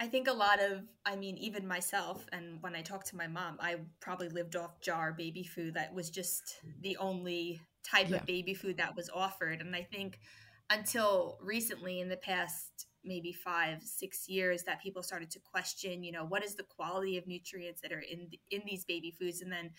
I 0.00 0.06
think 0.06 0.28
a 0.28 0.32
lot 0.32 0.62
of, 0.62 0.82
I 1.04 1.16
mean, 1.16 1.36
even 1.38 1.66
myself, 1.66 2.24
and 2.32 2.62
when 2.62 2.76
I 2.76 2.82
talk 2.82 3.02
to 3.06 3.16
my 3.16 3.26
mom, 3.26 3.56
I 3.60 3.78
probably 4.00 4.28
lived 4.28 4.54
off 4.54 4.80
jar 4.80 5.12
baby 5.12 5.42
food 5.42 5.74
that 5.74 5.92
was 5.92 6.08
just 6.08 6.60
the 6.82 6.96
only 6.98 7.60
type 7.84 8.08
yeah. 8.08 8.18
of 8.18 8.26
baby 8.26 8.54
food 8.54 8.76
that 8.76 8.94
was 8.94 9.10
offered. 9.12 9.60
And 9.60 9.74
I 9.74 9.82
think 9.82 10.20
until 10.70 11.38
recently, 11.42 12.00
in 12.00 12.08
the 12.08 12.16
past 12.16 12.86
maybe 13.04 13.32
five, 13.32 13.82
six 13.82 14.28
years, 14.28 14.62
that 14.64 14.82
people 14.82 15.02
started 15.02 15.30
to 15.32 15.40
question, 15.40 16.04
you 16.04 16.12
know, 16.12 16.24
what 16.24 16.44
is 16.44 16.54
the 16.54 16.64
quality 16.64 17.16
of 17.16 17.26
nutrients 17.26 17.80
that 17.80 17.92
are 17.92 18.00
in 18.00 18.30
in 18.50 18.62
these 18.64 18.84
baby 18.84 19.10
foods, 19.18 19.40
and 19.40 19.50
then 19.50 19.70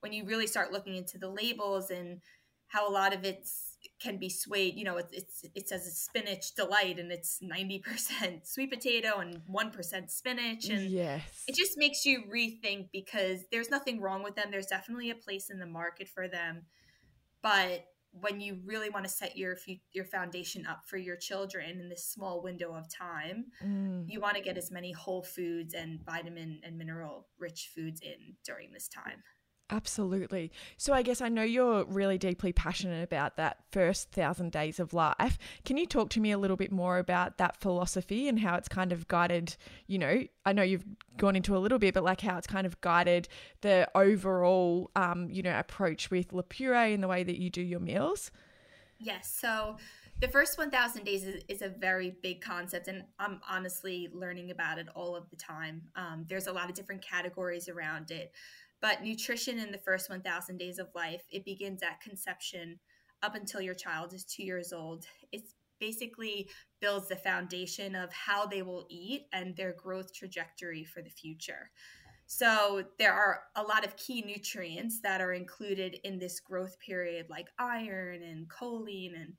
when 0.00 0.12
you 0.12 0.24
really 0.24 0.46
start 0.46 0.72
looking 0.72 0.96
into 0.96 1.18
the 1.18 1.28
labels 1.28 1.90
and 1.90 2.20
how 2.68 2.88
a 2.88 2.92
lot 2.92 3.14
of 3.14 3.24
it's 3.24 3.69
can 4.00 4.18
be 4.18 4.28
swayed. 4.28 4.76
You 4.76 4.84
know, 4.84 4.96
it, 4.96 5.06
it's 5.12 5.44
it 5.54 5.68
says 5.68 5.86
it's 5.86 6.02
spinach 6.02 6.54
delight 6.54 6.98
and 6.98 7.10
it's 7.10 7.38
ninety 7.40 7.78
percent 7.78 8.46
sweet 8.46 8.70
potato 8.70 9.18
and 9.18 9.40
one 9.46 9.70
percent 9.70 10.10
spinach, 10.10 10.68
and 10.68 10.90
yes, 10.90 11.44
it 11.46 11.54
just 11.54 11.76
makes 11.76 12.04
you 12.04 12.22
rethink 12.32 12.88
because 12.92 13.40
there's 13.50 13.70
nothing 13.70 14.00
wrong 14.00 14.22
with 14.22 14.36
them. 14.36 14.50
There's 14.50 14.66
definitely 14.66 15.10
a 15.10 15.14
place 15.14 15.50
in 15.50 15.58
the 15.58 15.66
market 15.66 16.08
for 16.08 16.28
them, 16.28 16.62
but 17.42 17.84
when 18.12 18.40
you 18.40 18.58
really 18.64 18.90
want 18.90 19.04
to 19.04 19.10
set 19.10 19.36
your 19.36 19.56
your 19.92 20.04
foundation 20.04 20.66
up 20.66 20.82
for 20.86 20.96
your 20.96 21.16
children 21.16 21.80
in 21.80 21.88
this 21.88 22.04
small 22.04 22.42
window 22.42 22.74
of 22.74 22.86
time, 22.92 23.46
mm. 23.64 24.04
you 24.06 24.20
want 24.20 24.36
to 24.36 24.42
get 24.42 24.58
as 24.58 24.70
many 24.70 24.92
whole 24.92 25.22
foods 25.22 25.74
and 25.74 26.04
vitamin 26.04 26.60
and 26.64 26.76
mineral 26.76 27.28
rich 27.38 27.70
foods 27.74 28.00
in 28.00 28.34
during 28.44 28.72
this 28.72 28.88
time. 28.88 29.22
Absolutely. 29.72 30.50
So 30.76 30.92
I 30.92 31.02
guess 31.02 31.20
I 31.20 31.28
know 31.28 31.42
you're 31.42 31.84
really 31.84 32.18
deeply 32.18 32.52
passionate 32.52 33.04
about 33.04 33.36
that 33.36 33.58
first 33.70 34.10
thousand 34.10 34.50
days 34.50 34.80
of 34.80 34.92
life. 34.92 35.38
Can 35.64 35.76
you 35.76 35.86
talk 35.86 36.10
to 36.10 36.20
me 36.20 36.32
a 36.32 36.38
little 36.38 36.56
bit 36.56 36.72
more 36.72 36.98
about 36.98 37.38
that 37.38 37.56
philosophy 37.60 38.28
and 38.28 38.40
how 38.40 38.56
it's 38.56 38.68
kind 38.68 38.92
of 38.92 39.06
guided, 39.06 39.56
you 39.86 39.98
know, 39.98 40.24
I 40.44 40.52
know 40.52 40.62
you've 40.62 40.84
gone 41.16 41.36
into 41.36 41.56
a 41.56 41.58
little 41.58 41.78
bit, 41.78 41.94
but 41.94 42.02
like 42.02 42.20
how 42.20 42.36
it's 42.36 42.48
kind 42.48 42.66
of 42.66 42.80
guided 42.80 43.28
the 43.60 43.88
overall, 43.94 44.90
um, 44.96 45.30
you 45.30 45.42
know, 45.42 45.56
approach 45.56 46.10
with 46.10 46.32
Le 46.32 46.42
Puree 46.42 46.92
and 46.92 47.02
the 47.02 47.08
way 47.08 47.22
that 47.22 47.38
you 47.38 47.48
do 47.48 47.62
your 47.62 47.80
meals? 47.80 48.32
Yes. 48.98 49.32
So 49.40 49.76
the 50.20 50.28
first 50.28 50.58
1000 50.58 51.04
days 51.04 51.24
is, 51.24 51.42
is, 51.48 51.62
a 51.62 51.68
very 51.68 52.14
big 52.22 52.40
concept 52.40 52.88
and 52.88 53.04
i'm 53.18 53.40
honestly 53.48 54.08
learning 54.12 54.50
about 54.50 54.78
it 54.78 54.86
all 54.94 55.16
of 55.16 55.28
the 55.30 55.36
time 55.36 55.82
um, 55.96 56.24
there's 56.28 56.46
a 56.46 56.52
lot 56.52 56.68
of 56.68 56.74
different 56.74 57.02
categories 57.02 57.68
around 57.68 58.10
it 58.10 58.32
but 58.80 59.02
nutrition 59.02 59.58
in 59.58 59.72
the 59.72 59.78
first 59.78 60.08
1000 60.08 60.58
days 60.58 60.78
of 60.78 60.88
life, 60.94 61.22
it 61.30 61.44
begins 61.44 61.82
at 61.82 62.00
conception 62.00 62.78
up 63.22 63.34
until 63.34 63.60
your 63.60 63.74
child 63.74 64.14
is 64.14 64.24
two 64.24 64.42
years 64.42 64.72
old. 64.72 65.04
It's 65.32 65.54
basically 65.78 66.48
builds 66.80 67.08
the 67.08 67.16
foundation 67.16 67.94
of 67.94 68.12
how 68.12 68.46
they 68.46 68.62
will 68.62 68.86
eat 68.88 69.26
and 69.32 69.56
their 69.56 69.72
growth 69.72 70.14
trajectory 70.14 70.84
for 70.84 71.02
the 71.02 71.10
future. 71.10 71.70
So 72.26 72.84
there 72.98 73.12
are 73.12 73.40
a 73.56 73.62
lot 73.62 73.84
of 73.84 73.96
key 73.96 74.22
nutrients 74.22 75.00
that 75.00 75.20
are 75.20 75.32
included 75.32 75.96
in 76.04 76.18
this 76.18 76.38
growth 76.38 76.78
period, 76.78 77.26
like 77.28 77.48
iron 77.58 78.22
and 78.22 78.48
choline, 78.48 79.20
and 79.20 79.32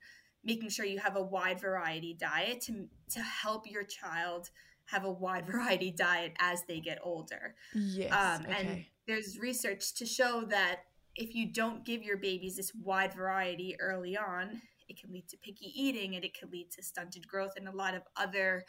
making 0.44 0.70
sure 0.70 0.86
you 0.86 1.00
have 1.00 1.16
a 1.16 1.22
wide 1.22 1.62
variety 1.62 2.14
diet 2.14 2.60
to, 2.62 2.88
to 3.12 3.22
help 3.22 3.70
your 3.70 3.84
child 3.84 4.50
have 4.86 5.06
a 5.06 5.12
wide 5.12 5.46
variety 5.52 5.92
diet 5.92 6.34
as 6.40 6.64
they 6.68 6.80
get 6.80 7.00
older. 7.02 7.56
Yes. 7.74 8.12
Um, 8.12 8.46
okay. 8.46 8.60
And 8.60 8.86
there's 9.08 9.40
research 9.40 9.94
to 9.96 10.06
show 10.06 10.46
that 10.50 10.82
if 11.16 11.36
you 11.36 11.52
don't 11.52 11.86
give 11.86 12.04
your 12.04 12.18
babies 12.18 12.56
this 12.56 12.72
wide 12.76 13.14
variety 13.14 13.76
early 13.80 14.18
on, 14.18 14.62
it 14.88 15.00
can 15.00 15.12
lead 15.12 15.28
to 15.30 15.38
picky 15.38 15.72
eating 15.76 16.16
and 16.16 16.24
it 16.24 16.38
can 16.38 16.50
lead 16.50 16.70
to 16.72 16.84
stunted 16.84 17.28
growth 17.28 17.54
and 17.58 17.68
a 17.68 17.76
lot 17.76 17.96
of 17.96 18.04
other 18.16 18.64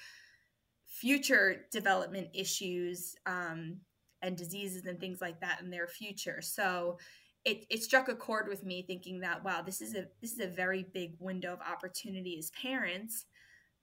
future 0.86 1.66
development 1.70 2.28
issues 2.34 3.14
um, 3.26 3.76
and 4.22 4.36
diseases 4.36 4.84
and 4.86 5.00
things 5.00 5.20
like 5.20 5.40
that 5.40 5.60
in 5.60 5.70
their 5.70 5.86
future. 5.86 6.40
So 6.42 6.98
it, 7.44 7.64
it 7.70 7.82
struck 7.82 8.08
a 8.08 8.14
chord 8.14 8.48
with 8.48 8.64
me 8.64 8.84
thinking 8.86 9.20
that 9.20 9.42
wow 9.44 9.62
this 9.62 9.80
is 9.80 9.94
a 9.94 10.06
this 10.20 10.32
is 10.32 10.40
a 10.40 10.46
very 10.46 10.86
big 10.94 11.14
window 11.18 11.52
of 11.52 11.60
opportunity 11.60 12.36
as 12.38 12.50
parents 12.50 13.26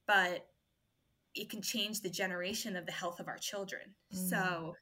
but 0.07 0.47
it 1.35 1.49
can 1.49 1.61
change 1.61 2.01
the 2.01 2.09
generation 2.09 2.75
of 2.75 2.85
the 2.85 2.91
health 2.91 3.19
of 3.19 3.27
our 3.27 3.37
children 3.37 3.81
mm. 4.13 4.29
so 4.29 4.75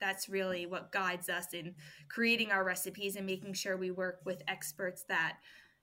that's 0.00 0.28
really 0.28 0.66
what 0.66 0.92
guides 0.92 1.28
us 1.28 1.52
in 1.52 1.74
creating 2.08 2.50
our 2.50 2.64
recipes 2.64 3.16
and 3.16 3.26
making 3.26 3.54
sure 3.54 3.76
we 3.76 3.90
work 3.90 4.20
with 4.24 4.42
experts 4.48 5.04
that 5.08 5.38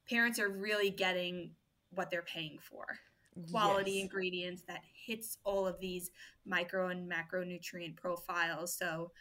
parents 0.09 0.39
are 0.39 0.49
really 0.49 0.89
getting 0.89 1.51
what 1.91 2.09
they're 2.09 2.21
paying 2.21 2.57
for. 2.59 2.85
Quality 3.49 3.93
yes. 3.93 4.03
ingredients 4.03 4.63
that 4.67 4.81
hits 4.93 5.37
all 5.43 5.65
of 5.65 5.79
these 5.79 6.11
micro 6.45 6.89
and 6.89 7.11
macronutrient 7.11 7.95
profiles. 7.95 8.77
So 8.77 9.11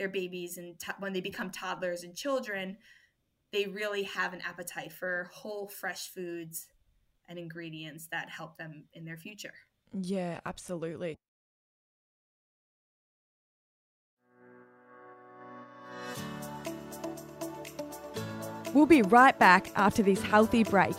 their 0.00 0.08
babies 0.08 0.56
and 0.56 0.78
t- 0.78 0.92
when 0.98 1.12
they 1.12 1.20
become 1.20 1.50
toddlers 1.50 2.02
and 2.02 2.16
children 2.16 2.78
they 3.52 3.66
really 3.66 4.04
have 4.04 4.32
an 4.32 4.40
appetite 4.40 4.92
for 4.92 5.28
whole 5.32 5.68
fresh 5.68 6.08
foods 6.08 6.68
and 7.28 7.38
ingredients 7.38 8.08
that 8.10 8.30
help 8.30 8.56
them 8.56 8.84
in 8.94 9.04
their 9.04 9.16
future. 9.16 9.52
Yeah 9.92 10.40
absolutely 10.46 11.18
We'll 18.72 18.86
be 18.86 19.02
right 19.02 19.36
back 19.38 19.70
after 19.74 20.02
this 20.02 20.22
healthy 20.22 20.62
break. 20.62 20.94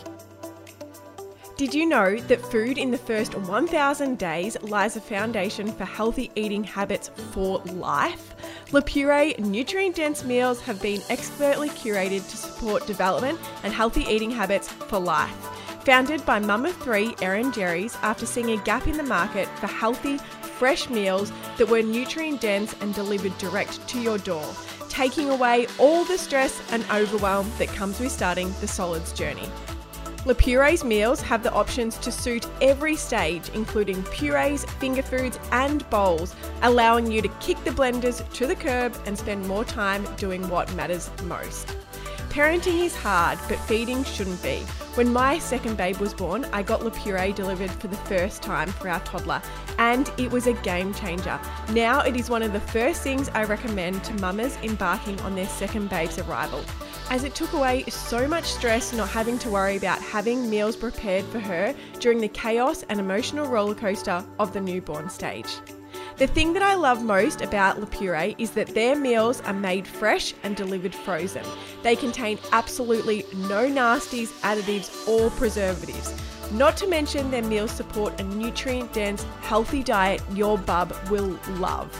Did 1.56 1.74
you 1.74 1.86
know 1.86 2.16
that 2.16 2.44
food 2.50 2.76
in 2.76 2.90
the 2.90 2.98
first 2.98 3.34
1000 3.34 4.18
days 4.18 4.60
lies 4.62 4.96
a 4.96 5.00
foundation 5.00 5.72
for 5.72 5.84
healthy 5.84 6.30
eating 6.34 6.64
habits 6.64 7.08
for 7.30 7.60
life? 7.60 8.34
Le 8.72 8.82
Puree 8.82 9.34
nutrient 9.38 9.96
dense 9.96 10.24
meals 10.24 10.60
have 10.62 10.82
been 10.82 11.00
expertly 11.08 11.68
curated 11.70 12.28
to 12.28 12.36
support 12.36 12.86
development 12.86 13.38
and 13.62 13.72
healthy 13.72 14.02
eating 14.02 14.30
habits 14.30 14.68
for 14.68 14.98
life. 14.98 15.34
Founded 15.84 16.24
by 16.26 16.38
mum 16.38 16.66
of 16.66 16.76
three, 16.76 17.14
Erin 17.22 17.52
Jeries, 17.52 17.96
after 18.02 18.26
seeing 18.26 18.50
a 18.50 18.62
gap 18.64 18.86
in 18.86 18.96
the 18.96 19.02
market 19.02 19.48
for 19.58 19.66
healthy, 19.66 20.18
fresh 20.18 20.88
meals 20.90 21.32
that 21.58 21.68
were 21.68 21.82
nutrient 21.82 22.40
dense 22.40 22.74
and 22.80 22.94
delivered 22.94 23.36
direct 23.38 23.86
to 23.88 24.00
your 24.00 24.18
door, 24.18 24.44
taking 24.92 25.30
away 25.30 25.66
all 25.78 26.04
the 26.04 26.18
stress 26.18 26.60
and 26.70 26.84
overwhelm 26.92 27.50
that 27.56 27.68
comes 27.68 27.98
with 27.98 28.12
starting 28.12 28.54
the 28.60 28.68
solids 28.68 29.10
journey. 29.14 29.48
Le 30.26 30.34
Puree's 30.34 30.84
meals 30.84 31.22
have 31.22 31.42
the 31.42 31.52
options 31.52 31.96
to 31.96 32.12
suit 32.12 32.46
every 32.60 32.94
stage, 32.94 33.48
including 33.54 34.02
purees, 34.04 34.66
finger 34.78 35.02
foods, 35.02 35.38
and 35.50 35.88
bowls, 35.88 36.36
allowing 36.60 37.10
you 37.10 37.22
to 37.22 37.28
kick 37.40 37.56
the 37.64 37.70
blenders 37.70 38.22
to 38.34 38.46
the 38.46 38.54
curb 38.54 38.94
and 39.06 39.18
spend 39.18 39.44
more 39.48 39.64
time 39.64 40.06
doing 40.16 40.46
what 40.50 40.72
matters 40.74 41.10
most. 41.24 41.74
Parenting 42.32 42.82
is 42.82 42.96
hard, 42.96 43.38
but 43.46 43.58
feeding 43.58 44.02
shouldn't 44.04 44.42
be. 44.42 44.60
When 44.94 45.12
my 45.12 45.38
second 45.38 45.76
babe 45.76 45.98
was 45.98 46.14
born, 46.14 46.46
I 46.50 46.62
got 46.62 46.82
Le 46.82 46.90
Puree 46.90 47.34
delivered 47.34 47.70
for 47.70 47.88
the 47.88 47.96
first 48.08 48.40
time 48.40 48.68
for 48.68 48.88
our 48.88 49.00
toddler, 49.00 49.42
and 49.76 50.10
it 50.16 50.30
was 50.30 50.46
a 50.46 50.54
game 50.54 50.94
changer. 50.94 51.38
Now 51.72 52.00
it 52.00 52.16
is 52.16 52.30
one 52.30 52.42
of 52.42 52.54
the 52.54 52.60
first 52.60 53.02
things 53.02 53.28
I 53.34 53.44
recommend 53.44 54.02
to 54.04 54.14
mamas 54.14 54.56
embarking 54.62 55.20
on 55.20 55.34
their 55.34 55.46
second 55.46 55.90
babe's 55.90 56.18
arrival, 56.20 56.64
as 57.10 57.24
it 57.24 57.34
took 57.34 57.52
away 57.52 57.84
so 57.88 58.26
much 58.26 58.46
stress 58.46 58.94
not 58.94 59.10
having 59.10 59.38
to 59.40 59.50
worry 59.50 59.76
about 59.76 60.00
having 60.00 60.48
meals 60.48 60.74
prepared 60.74 61.26
for 61.26 61.38
her 61.38 61.74
during 62.00 62.18
the 62.18 62.28
chaos 62.28 62.82
and 62.88 62.98
emotional 62.98 63.46
rollercoaster 63.46 64.26
of 64.38 64.54
the 64.54 64.60
newborn 64.60 65.10
stage. 65.10 65.58
The 66.22 66.28
thing 66.28 66.52
that 66.52 66.62
I 66.62 66.76
love 66.76 67.02
most 67.02 67.40
about 67.40 67.80
Le 67.80 67.86
Puree 67.86 68.36
is 68.38 68.52
that 68.52 68.76
their 68.76 68.94
meals 68.94 69.40
are 69.40 69.52
made 69.52 69.88
fresh 69.88 70.32
and 70.44 70.54
delivered 70.54 70.94
frozen. 70.94 71.44
They 71.82 71.96
contain 71.96 72.38
absolutely 72.52 73.24
no 73.34 73.68
nasties, 73.68 74.28
additives, 74.42 75.08
or 75.08 75.30
preservatives. 75.30 76.14
Not 76.52 76.76
to 76.76 76.86
mention, 76.86 77.32
their 77.32 77.42
meals 77.42 77.72
support 77.72 78.20
a 78.20 78.22
nutrient 78.22 78.92
dense, 78.92 79.24
healthy 79.40 79.82
diet 79.82 80.22
your 80.32 80.58
bub 80.58 80.94
will 81.10 81.36
love. 81.58 81.90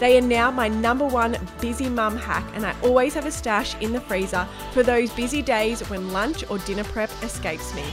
They 0.00 0.18
are 0.18 0.20
now 0.20 0.50
my 0.50 0.66
number 0.66 1.06
one 1.06 1.38
busy 1.60 1.88
mum 1.88 2.16
hack, 2.16 2.44
and 2.54 2.66
I 2.66 2.74
always 2.82 3.14
have 3.14 3.26
a 3.26 3.30
stash 3.30 3.80
in 3.80 3.92
the 3.92 4.00
freezer 4.00 4.48
for 4.72 4.82
those 4.82 5.12
busy 5.12 5.42
days 5.42 5.88
when 5.88 6.12
lunch 6.12 6.42
or 6.50 6.58
dinner 6.58 6.82
prep 6.82 7.10
escapes 7.22 7.72
me. 7.72 7.84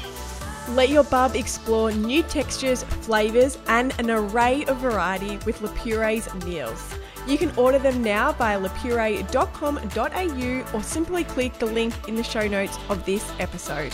Let 0.70 0.90
your 0.90 1.04
bub 1.04 1.36
explore 1.36 1.92
new 1.92 2.24
textures, 2.24 2.82
flavours, 2.84 3.60
and 3.68 3.94
an 4.00 4.10
array 4.10 4.66
of 4.66 4.78
variety 4.78 5.38
with 5.46 5.62
Le 5.62 5.70
Puree's 5.70 6.34
meals. 6.44 6.84
You 7.28 7.38
can 7.38 7.56
order 7.56 7.78
them 7.78 8.04
now 8.04 8.32
via 8.34 8.60
lapuree.com.au 8.60 10.78
or 10.78 10.84
simply 10.84 11.24
click 11.24 11.54
the 11.60 11.68
link 11.68 11.94
in 12.08 12.16
the 12.16 12.24
show 12.24 12.48
notes 12.48 12.80
of 12.90 13.06
this 13.06 13.32
episode. 13.40 13.94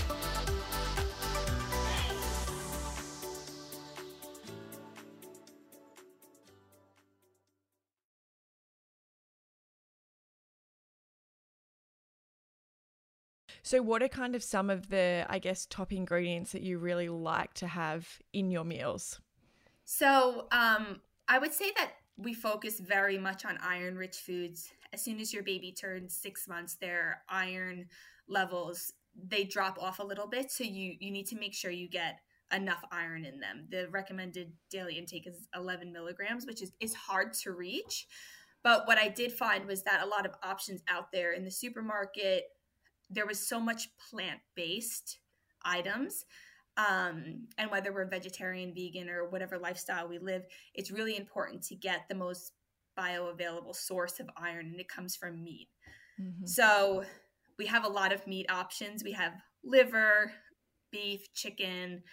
So, 13.63 13.81
what 13.81 14.01
are 14.01 14.07
kind 14.07 14.35
of 14.35 14.43
some 14.43 14.69
of 14.69 14.89
the, 14.89 15.25
I 15.29 15.39
guess, 15.39 15.65
top 15.65 15.91
ingredients 15.91 16.51
that 16.51 16.61
you 16.61 16.77
really 16.77 17.09
like 17.09 17.53
to 17.55 17.67
have 17.67 18.19
in 18.33 18.51
your 18.51 18.63
meals? 18.63 19.19
So, 19.85 20.47
um, 20.51 21.01
I 21.27 21.39
would 21.39 21.53
say 21.53 21.71
that 21.77 21.91
we 22.17 22.33
focus 22.33 22.79
very 22.79 23.17
much 23.17 23.45
on 23.45 23.57
iron 23.61 23.97
rich 23.97 24.17
foods. 24.17 24.69
As 24.93 25.03
soon 25.03 25.19
as 25.19 25.33
your 25.33 25.43
baby 25.43 25.71
turns 25.71 26.15
six 26.15 26.47
months, 26.47 26.75
their 26.75 27.23
iron 27.29 27.87
levels 28.27 28.93
they 29.15 29.43
drop 29.43 29.77
off 29.81 29.99
a 29.99 30.03
little 30.03 30.27
bit. 30.27 30.51
So 30.51 30.63
you 30.63 30.95
you 30.99 31.11
need 31.11 31.27
to 31.27 31.35
make 31.35 31.53
sure 31.53 31.71
you 31.71 31.89
get 31.89 32.19
enough 32.53 32.83
iron 32.91 33.25
in 33.25 33.39
them. 33.39 33.67
The 33.69 33.87
recommended 33.89 34.51
daily 34.69 34.97
intake 34.97 35.27
is 35.27 35.47
11 35.55 35.91
milligrams, 35.91 36.45
which 36.45 36.61
is 36.61 36.71
is 36.79 36.93
hard 36.93 37.33
to 37.43 37.51
reach. 37.51 38.07
But 38.63 38.87
what 38.87 38.97
I 38.97 39.07
did 39.07 39.31
find 39.31 39.65
was 39.65 39.83
that 39.83 40.03
a 40.03 40.07
lot 40.07 40.25
of 40.25 40.35
options 40.43 40.81
out 40.87 41.11
there 41.11 41.33
in 41.33 41.43
the 41.43 41.51
supermarket, 41.51 42.43
there 43.11 43.27
was 43.27 43.47
so 43.47 43.59
much 43.59 43.89
plant 44.09 44.39
based 44.55 45.19
items. 45.63 46.25
Um, 46.77 47.47
and 47.57 47.69
whether 47.69 47.91
we're 47.91 48.07
vegetarian, 48.07 48.73
vegan, 48.73 49.09
or 49.09 49.29
whatever 49.29 49.59
lifestyle 49.59 50.07
we 50.07 50.19
live, 50.19 50.43
it's 50.73 50.89
really 50.89 51.17
important 51.17 51.63
to 51.63 51.75
get 51.75 52.07
the 52.07 52.15
most 52.15 52.53
bioavailable 52.97 53.75
source 53.75 54.19
of 54.19 54.29
iron, 54.37 54.67
and 54.67 54.79
it 54.79 54.87
comes 54.87 55.15
from 55.15 55.43
meat. 55.43 55.67
Mm-hmm. 56.19 56.45
So 56.45 57.03
we 57.57 57.65
have 57.65 57.83
a 57.83 57.89
lot 57.89 58.13
of 58.13 58.25
meat 58.25 58.49
options. 58.49 59.03
We 59.03 59.11
have 59.11 59.33
liver, 59.63 60.31
beef, 60.91 61.33
chicken, 61.33 62.03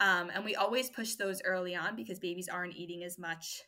um, 0.00 0.30
and 0.34 0.44
we 0.44 0.56
always 0.56 0.90
push 0.90 1.14
those 1.14 1.40
early 1.44 1.74
on 1.74 1.96
because 1.96 2.18
babies 2.18 2.48
aren't 2.48 2.76
eating 2.76 3.04
as 3.04 3.18
much 3.18 3.62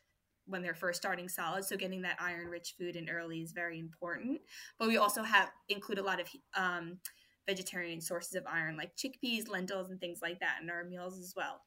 when 0.46 0.62
they're 0.62 0.74
first 0.74 1.00
starting 1.00 1.28
solids. 1.28 1.68
So 1.68 1.76
getting 1.76 2.02
that 2.02 2.18
iron 2.20 2.48
rich 2.48 2.74
food 2.78 2.96
in 2.96 3.08
early 3.08 3.40
is 3.40 3.52
very 3.52 3.78
important. 3.78 4.40
But 4.78 4.88
we 4.88 4.96
also 4.96 5.22
have 5.22 5.50
include 5.68 5.98
a 5.98 6.02
lot 6.02 6.20
of 6.20 6.28
um, 6.56 6.98
vegetarian 7.46 8.00
sources 8.00 8.34
of 8.34 8.44
iron 8.46 8.76
like 8.76 8.96
chickpeas, 8.96 9.48
lentils, 9.48 9.90
and 9.90 10.00
things 10.00 10.20
like 10.22 10.40
that 10.40 10.58
in 10.62 10.70
our 10.70 10.84
meals 10.84 11.18
as 11.18 11.34
well. 11.36 11.60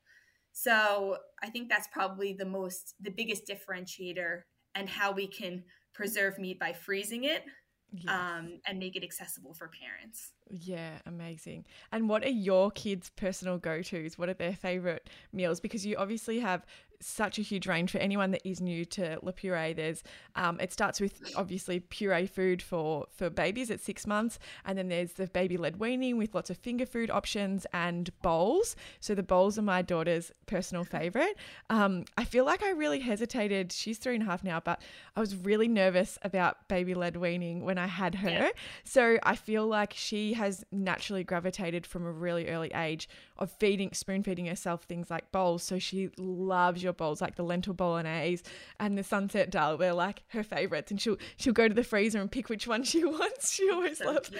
So 0.51 1.17
I 1.43 1.49
think 1.49 1.69
that's 1.69 1.87
probably 1.91 2.33
the 2.33 2.45
most 2.45 2.95
the 2.99 3.11
biggest 3.11 3.43
differentiator 3.47 4.41
and 4.75 4.89
how 4.89 5.11
we 5.11 5.27
can 5.27 5.63
preserve 5.93 6.37
meat 6.37 6.59
by 6.59 6.73
freezing 6.73 7.23
it 7.23 7.43
yes. 7.91 8.13
um, 8.13 8.59
and 8.65 8.79
make 8.79 8.95
it 8.95 9.03
accessible 9.03 9.53
for 9.53 9.69
parents. 9.69 10.31
Yeah, 10.49 10.99
amazing. 11.05 11.65
And 11.91 12.07
what 12.09 12.23
are 12.23 12.29
your 12.29 12.71
kids' 12.71 13.11
personal 13.15 13.57
go 13.57 13.81
tos? 13.81 14.17
What 14.17 14.29
are 14.29 14.33
their 14.33 14.53
favorite 14.53 15.09
meals? 15.33 15.59
Because 15.59 15.85
you 15.85 15.95
obviously 15.97 16.39
have 16.39 16.65
such 16.99 17.37
a 17.37 17.41
huge 17.41 17.67
range 17.67 17.91
for 17.91 17.99
anyone 17.99 18.31
that 18.31 18.47
is 18.47 18.59
new 18.61 18.85
to 18.85 19.19
Le 19.21 19.31
Puree. 19.31 19.73
There's 19.73 20.03
um, 20.35 20.59
it 20.59 20.71
starts 20.71 20.99
with 20.99 21.21
obviously 21.35 21.79
puree 21.79 22.27
food 22.27 22.61
for 22.61 23.05
for 23.15 23.29
babies 23.29 23.69
at 23.71 23.79
six 23.79 24.07
months, 24.07 24.39
and 24.65 24.77
then 24.77 24.87
there's 24.87 25.13
the 25.13 25.27
baby 25.27 25.57
led 25.57 25.79
weaning 25.79 26.17
with 26.17 26.33
lots 26.33 26.49
of 26.49 26.57
finger 26.57 26.85
food 26.85 27.09
options 27.11 27.65
and 27.73 28.09
bowls. 28.21 28.75
So 28.99 29.15
the 29.15 29.23
bowls 29.23 29.57
are 29.57 29.63
my 29.63 29.81
daughter's 29.81 30.31
personal 30.45 30.83
favorite. 30.83 31.37
Um, 31.69 32.05
I 32.17 32.23
feel 32.23 32.45
like 32.45 32.63
I 32.63 32.71
really 32.71 32.99
hesitated. 32.99 33.71
She's 33.71 33.97
three 33.97 34.15
and 34.15 34.23
a 34.23 34.25
half 34.25 34.43
now, 34.43 34.59
but 34.59 34.81
I 35.15 35.19
was 35.19 35.35
really 35.35 35.67
nervous 35.67 36.17
about 36.23 36.67
baby 36.67 36.93
led 36.93 37.17
weaning 37.17 37.63
when 37.63 37.77
I 37.77 37.87
had 37.87 38.15
her. 38.15 38.29
Yeah. 38.29 38.49
So 38.83 39.17
I 39.23 39.35
feel 39.35 39.67
like 39.67 39.93
she 39.95 40.33
has 40.33 40.65
naturally 40.71 41.23
gravitated 41.23 41.85
from 41.85 42.05
a 42.05 42.11
really 42.11 42.47
early 42.47 42.71
age 42.73 43.07
of 43.37 43.51
feeding 43.51 43.93
spoon 43.93 44.23
feeding 44.23 44.47
herself 44.47 44.83
things 44.83 45.11
like 45.11 45.31
bowls. 45.31 45.63
So 45.63 45.79
she 45.79 46.09
loves 46.17 46.83
your 46.87 46.93
bowls, 46.93 47.21
like 47.21 47.35
the 47.35 47.43
lentil 47.43 47.73
bolognese 47.73 48.43
and 48.79 48.97
the 48.97 49.03
sunset 49.03 49.51
dal. 49.51 49.77
They're 49.77 49.93
like 49.93 50.23
her 50.29 50.43
favorites, 50.43 50.91
and 50.91 50.99
she'll 50.99 51.17
she'll 51.37 51.53
go 51.53 51.67
to 51.67 51.73
the 51.73 51.83
freezer 51.83 52.19
and 52.19 52.31
pick 52.31 52.49
which 52.49 52.67
one 52.67 52.83
she 52.83 53.03
wants. 53.05 53.53
She 53.53 53.69
always 53.69 53.99
so 53.99 54.11
loves. 54.11 54.31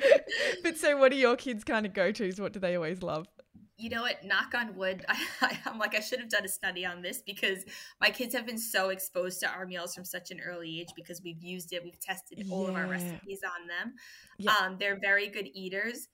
but 0.62 0.76
so, 0.76 0.96
what 0.98 1.12
are 1.12 1.16
your 1.16 1.36
kids' 1.36 1.64
kind 1.64 1.86
of 1.86 1.94
go 1.94 2.12
tos? 2.12 2.40
What 2.40 2.52
do 2.52 2.58
they 2.60 2.76
always 2.76 3.02
love? 3.02 3.26
you 3.76 3.90
know 3.90 4.02
what 4.02 4.24
knock 4.24 4.54
on 4.54 4.76
wood 4.76 5.04
I, 5.40 5.58
am 5.66 5.78
like 5.78 5.94
i 5.94 6.00
should 6.00 6.20
have 6.20 6.28
done 6.28 6.44
a 6.44 6.48
study 6.48 6.86
on 6.86 7.02
this 7.02 7.22
because 7.24 7.64
my 8.00 8.10
kids 8.10 8.34
have 8.34 8.46
been 8.46 8.58
so 8.58 8.90
exposed 8.90 9.40
to 9.40 9.48
our 9.48 9.66
meals 9.66 9.94
from 9.94 10.04
such 10.04 10.30
an 10.30 10.40
early 10.40 10.80
age 10.80 10.88
because 10.94 11.20
we've 11.22 11.42
used 11.42 11.72
it 11.72 11.82
we've 11.82 11.98
tested 12.00 12.46
all 12.50 12.64
yeah. 12.64 12.68
of 12.70 12.76
our 12.76 12.86
recipes 12.86 13.40
on 13.44 13.66
them 13.66 13.94
yeah. 14.38 14.52
um, 14.52 14.76
they're 14.78 14.98
very 14.98 15.28
good 15.28 15.48
eaters 15.54 16.08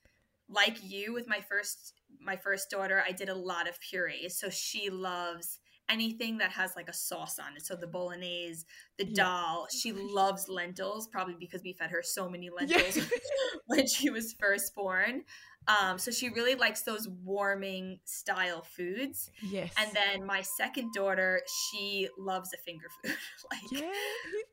like 0.49 0.79
you 0.83 1.13
with 1.13 1.29
my 1.29 1.41
first 1.49 1.95
my 2.21 2.37
first 2.37 2.71
daughter 2.71 3.03
i 3.07 3.13
did 3.13 3.29
a 3.29 3.35
lot 3.35 3.69
of 3.69 3.79
purees 3.81 4.39
so 4.39 4.49
she 4.49 4.91
loves 4.91 5.60
anything 5.91 6.39
that 6.39 6.53
has 6.53 6.73
like 6.77 6.89
a 6.89 6.93
sauce 6.93 7.39
on 7.39 7.57
it. 7.57 7.67
So 7.67 7.75
the 7.75 7.87
bolognese, 7.87 8.65
the 8.99 9.07
yeah. 9.07 9.15
dal. 9.15 9.67
She 9.71 9.93
loves 9.93 10.49
lentils, 10.49 11.09
probably 11.09 11.37
because 11.39 11.63
we 11.63 11.73
fed 11.73 11.91
her 11.91 12.03
so 12.03 12.29
many 12.29 12.51
lentils 12.57 12.97
yeah. 12.97 13.05
when 13.67 13.87
she 13.87 14.11
was 14.11 14.35
first 14.39 14.75
born. 14.75 15.25
Um, 15.69 15.99
so 15.99 16.11
she 16.11 16.31
really 16.31 16.55
likes 16.55 16.83
those 16.83 17.07
warming 17.23 18.01
style 18.05 18.63
foods. 18.63 19.31
Yes. 19.43 19.73
And 19.79 19.91
then 19.93 20.27
my 20.27 20.43
second 20.43 20.93
daughter, 20.95 21.43
she 21.47 22.09
loves 22.19 22.51
a 22.55 22.57
finger 22.59 22.87
food. 23.03 23.15
like, 23.51 23.83
yeah, 23.83 23.93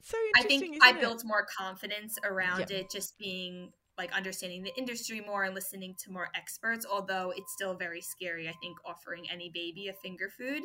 so 0.01 0.17
I 0.35 0.43
think 0.43 0.83
I 0.83 0.91
it? 0.91 0.99
built 0.99 1.23
more 1.25 1.45
confidence 1.57 2.17
around 2.23 2.67
yeah. 2.69 2.77
it, 2.77 2.91
just 2.91 3.17
being 3.17 3.71
like 3.97 4.13
understanding 4.13 4.61
the 4.61 4.71
industry 4.77 5.21
more 5.25 5.43
and 5.43 5.55
listening 5.55 5.95
to 6.05 6.11
more 6.11 6.29
experts. 6.35 6.85
Although 6.89 7.33
it's 7.35 7.51
still 7.53 7.73
very 7.73 8.01
scary, 8.01 8.47
I 8.47 8.53
think 8.61 8.77
offering 8.85 9.23
any 9.31 9.49
baby 9.49 9.87
a 9.87 9.93
finger 9.93 10.29
food 10.37 10.61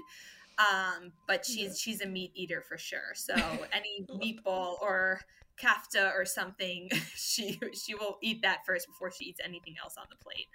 um 0.71 1.13
but 1.27 1.45
she's 1.45 1.79
she's 1.79 2.01
a 2.01 2.07
meat 2.07 2.31
eater 2.35 2.61
for 2.61 2.79
sure 2.79 3.15
so 3.15 3.35
any 3.73 4.05
meatball 4.11 4.81
or 4.81 5.21
kafta 5.63 6.13
or 6.15 6.25
something, 6.25 6.91
she 7.15 7.59
she 7.75 7.95
will 7.95 8.19
eat 8.23 8.43
that 8.43 8.65
first 8.67 8.87
before 8.87 9.11
she 9.11 9.27
eats 9.27 9.41
anything 9.45 9.75
else 9.83 9.95
on 9.99 10.07
the 10.11 10.17
plate. 10.17 10.49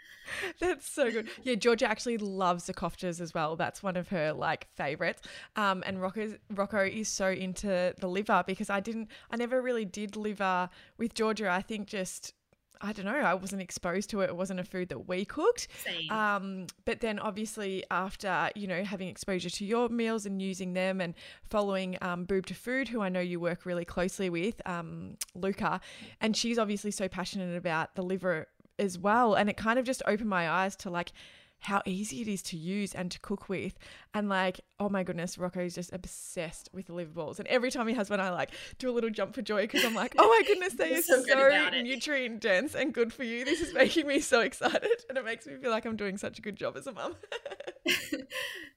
That's 0.59 0.89
so 0.89 1.11
good. 1.11 1.29
Yeah, 1.43 1.55
Georgia 1.55 1.89
actually 1.89 2.17
loves 2.17 2.65
the 2.65 2.73
koftas 2.73 3.21
as 3.21 3.33
well. 3.33 3.55
That's 3.55 3.81
one 3.81 3.97
of 3.97 4.09
her 4.09 4.33
like 4.33 4.67
favorites. 4.75 5.21
Um, 5.55 5.83
and 5.85 6.01
Rocco 6.01 6.35
Rocco 6.49 6.83
is 6.83 7.07
so 7.07 7.29
into 7.29 7.93
the 7.99 8.07
liver 8.07 8.43
because 8.45 8.69
I 8.69 8.79
didn't, 8.79 9.09
I 9.31 9.37
never 9.37 9.61
really 9.61 9.85
did 9.85 10.15
liver 10.15 10.69
with 10.97 11.13
Georgia. 11.13 11.49
I 11.49 11.61
think 11.61 11.87
just 11.87 12.33
I 12.81 12.93
don't 12.93 13.05
know, 13.05 13.11
I 13.11 13.33
wasn't 13.33 13.61
exposed 13.61 14.09
to 14.11 14.21
it. 14.21 14.29
It 14.29 14.35
wasn't 14.35 14.59
a 14.59 14.63
food 14.63 14.89
that 14.89 15.07
we 15.07 15.25
cooked. 15.25 15.67
Same. 15.83 16.11
Um, 16.11 16.67
but 16.85 17.01
then 17.01 17.19
obviously 17.19 17.83
after, 17.91 18.49
you 18.55 18.67
know, 18.67 18.83
having 18.83 19.07
exposure 19.07 19.49
to 19.49 19.65
your 19.65 19.89
meals 19.89 20.25
and 20.25 20.41
using 20.41 20.73
them 20.73 21.01
and 21.01 21.13
following 21.43 21.97
um, 22.01 22.25
Boob 22.25 22.45
to 22.47 22.53
Food, 22.53 22.87
who 22.87 23.01
I 23.01 23.09
know 23.09 23.19
you 23.19 23.39
work 23.39 23.65
really 23.65 23.85
closely 23.85 24.29
with, 24.29 24.61
um, 24.67 25.17
Luca, 25.35 25.81
and 26.21 26.35
she's 26.35 26.57
obviously 26.57 26.91
so 26.91 27.07
passionate 27.07 27.55
about 27.57 27.95
the 27.95 28.03
liver 28.03 28.47
as 28.79 28.97
well. 28.97 29.33
And 29.33 29.49
it 29.49 29.57
kind 29.57 29.79
of 29.79 29.85
just 29.85 30.01
opened 30.05 30.29
my 30.29 30.49
eyes 30.49 30.75
to 30.77 30.89
like 30.89 31.11
how 31.59 31.81
easy 31.85 32.21
it 32.21 32.27
is 32.27 32.41
to 32.43 32.57
use 32.57 32.93
and 32.93 33.11
to 33.11 33.19
cook 33.19 33.49
with. 33.49 33.77
And 34.13 34.29
like, 34.29 34.61
oh 34.79 34.89
my 34.89 35.03
goodness, 35.03 35.37
Rocco 35.37 35.61
is 35.61 35.75
just 35.75 35.91
obsessed 35.93 36.69
with 36.73 36.87
the 36.87 36.93
liver 36.93 37.11
balls. 37.11 37.39
And 37.39 37.47
every 37.47 37.71
time 37.71 37.87
he 37.87 37.93
has 37.95 38.09
one, 38.09 38.19
I 38.19 38.29
like 38.29 38.51
do 38.79 38.89
a 38.89 38.93
little 38.93 39.09
jump 39.09 39.35
for 39.35 39.41
joy 39.41 39.61
because 39.61 39.83
I'm 39.83 39.93
like, 39.93 40.15
oh 40.17 40.27
my 40.27 40.41
goodness, 40.47 40.73
they 40.73 40.93
are 40.97 41.01
so, 41.01 41.23
so 41.23 41.69
nutrient 41.81 42.41
dense 42.41 42.75
and 42.75 42.93
good 42.93 43.11
for 43.11 43.23
you. 43.23 43.45
This 43.45 43.61
is 43.61 43.73
making 43.73 44.07
me 44.07 44.19
so 44.19 44.41
excited. 44.47 45.03
And 45.09 45.17
it 45.17 45.25
makes 45.25 45.45
me 45.45 45.55
feel 45.55 45.71
like 45.71 45.85
I'm 45.85 45.95
doing 45.95 46.17
such 46.17 46.39
a 46.39 46.41
good 46.41 46.55
job 46.55 46.77
as 46.77 46.87
a 46.87 46.91
mum. 46.91 47.15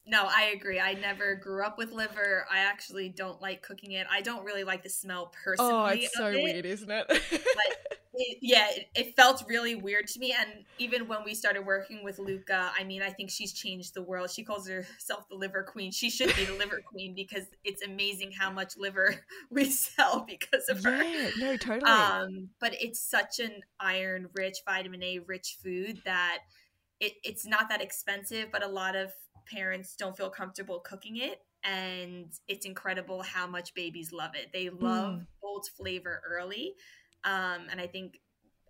no, 0.07 0.25
I 0.27 0.53
agree. 0.55 0.81
I 0.81 0.95
never 0.95 1.35
grew 1.35 1.65
up 1.65 1.79
with 1.79 1.93
liver. 1.93 2.47
I 2.51 2.59
actually 2.59 3.09
don't 3.09 3.41
like 3.41 3.63
cooking 3.63 3.93
it. 3.93 4.07
I 4.11 4.21
don't 4.21 4.45
really 4.45 4.65
like 4.65 4.83
the 4.83 4.91
smell 4.91 5.33
personally. 5.45 5.73
Oh, 5.73 5.87
it's 5.87 6.17
so 6.17 6.27
it. 6.27 6.43
weird, 6.43 6.67
isn't 6.67 6.91
it? 6.91 7.07
but 7.09 7.99
it, 8.15 8.39
yeah, 8.43 8.67
it, 8.71 8.89
it, 8.95 9.17
felt 9.17 9.45
really 9.49 9.75
weird 9.75 10.07
to 10.09 10.19
me. 10.19 10.35
And 10.39 10.65
even 10.79 11.07
when 11.07 11.25
we 11.25 11.35
started 11.35 11.65
working 11.65 12.03
with 12.03 12.19
Luca, 12.19 12.73
I 12.79 12.85
mean, 12.85 13.03
I 13.03 13.11
think 13.11 13.31
she's 13.31 13.53
changed 13.53 13.95
the 13.95 14.03
world. 14.03 14.31
She 14.31 14.43
calls 14.43 14.69
herself 14.69 15.29
the 15.29 15.37
liver 15.37 15.63
queen. 15.63 15.91
She 15.91 16.11
should 16.11 16.35
be 16.37 16.45
the 16.45 16.55
liver 16.55 16.81
queen 16.87 17.15
because 17.15 17.45
it's 17.65 17.83
amazing 17.83 18.33
how 18.33 18.51
much 18.51 18.77
liver 18.77 19.15
we 19.51 19.71
sell 19.71 20.27
because 20.29 20.69
of 20.69 20.83
her. 20.85 21.03
Yeah, 21.03 21.31
no, 21.39 21.57
totally. 21.57 21.91
Um, 21.91 22.49
but 22.61 22.75
it's 22.81 23.01
such 23.01 23.39
an 23.39 23.63
iron 23.79 24.29
rich, 24.35 24.59
vitamin 24.67 25.03
A 25.03 25.21
rich 25.21 25.59
food 25.63 26.03
that 26.05 26.39
it, 27.01 27.15
it's 27.25 27.47
not 27.47 27.69
that 27.69 27.83
expensive, 27.83 28.49
but 28.53 28.63
a 28.63 28.69
lot 28.69 28.95
of 28.95 29.13
parents 29.47 29.97
don't 29.97 30.17
feel 30.17 30.31
comfortable 30.31 30.81
cooking 30.81 31.17
it 31.17 31.41
and 31.65 32.27
it's 32.49 32.65
incredible 32.65 33.23
how 33.23 33.47
much 33.47 33.75
babies 33.75 34.13
love 34.13 34.33
it. 34.35 34.51
They 34.53 34.71
love 34.71 35.15
mm. 35.15 35.27
bold 35.43 35.67
flavor 35.77 36.23
early. 36.27 36.75
Um, 37.25 37.67
and 37.71 37.81
I 37.81 37.87
think 37.87 38.21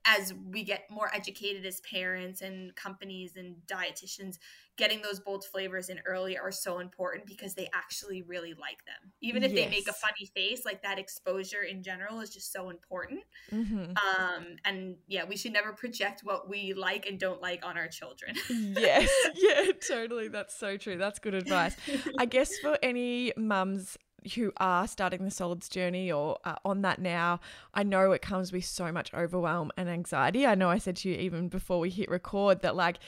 as 0.04 0.34
we 0.50 0.64
get 0.64 0.90
more 0.90 1.10
educated 1.14 1.64
as 1.66 1.80
parents 1.82 2.40
and 2.40 2.74
companies 2.74 3.36
and 3.36 3.56
dietitians, 3.66 4.38
getting 4.80 5.02
those 5.02 5.20
bold 5.20 5.44
flavors 5.44 5.90
in 5.90 6.00
early 6.06 6.38
are 6.38 6.50
so 6.50 6.78
important 6.78 7.26
because 7.26 7.54
they 7.54 7.68
actually 7.74 8.22
really 8.22 8.54
like 8.54 8.82
them. 8.86 9.12
Even 9.20 9.44
if 9.44 9.52
yes. 9.52 9.64
they 9.64 9.70
make 9.70 9.86
a 9.88 9.92
funny 9.92 10.24
face, 10.34 10.64
like 10.64 10.82
that 10.82 10.98
exposure 10.98 11.62
in 11.62 11.82
general 11.82 12.20
is 12.20 12.30
just 12.30 12.50
so 12.50 12.70
important. 12.70 13.20
Mm-hmm. 13.52 13.92
Um, 13.92 14.46
and 14.64 14.96
yeah, 15.06 15.24
we 15.24 15.36
should 15.36 15.52
never 15.52 15.72
project 15.74 16.22
what 16.24 16.48
we 16.48 16.72
like 16.72 17.06
and 17.06 17.20
don't 17.20 17.42
like 17.42 17.64
on 17.64 17.76
our 17.76 17.88
children. 17.88 18.34
yes, 18.48 19.10
yeah, 19.36 19.72
totally. 19.86 20.28
That's 20.28 20.56
so 20.56 20.78
true. 20.78 20.96
That's 20.96 21.18
good 21.18 21.34
advice. 21.34 21.76
I 22.18 22.24
guess 22.24 22.56
for 22.58 22.78
any 22.82 23.34
mums 23.36 23.98
who 24.34 24.52
are 24.58 24.86
starting 24.86 25.24
the 25.24 25.30
solids 25.30 25.68
journey 25.68 26.10
or 26.10 26.38
on 26.64 26.82
that 26.82 27.00
now, 27.00 27.40
I 27.74 27.82
know 27.82 28.12
it 28.12 28.22
comes 28.22 28.50
with 28.50 28.64
so 28.64 28.90
much 28.92 29.12
overwhelm 29.12 29.72
and 29.76 29.88
anxiety. 29.88 30.46
I 30.46 30.54
know 30.54 30.70
I 30.70 30.78
said 30.78 30.96
to 30.96 31.10
you 31.10 31.16
even 31.16 31.48
before 31.48 31.78
we 31.80 31.90
hit 31.90 32.10
record 32.10 32.62
that, 32.62 32.76
like, 32.76 32.98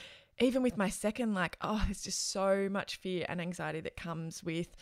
even 0.41 0.63
with 0.63 0.77
my 0.77 0.89
second, 0.89 1.35
like, 1.35 1.57
oh, 1.61 1.83
there's 1.87 2.03
just 2.03 2.31
so 2.31 2.69
much 2.71 2.97
fear 2.97 3.27
and 3.29 3.41
anxiety 3.41 3.81
that 3.81 3.97
comes 3.97 4.43
with 4.43 4.77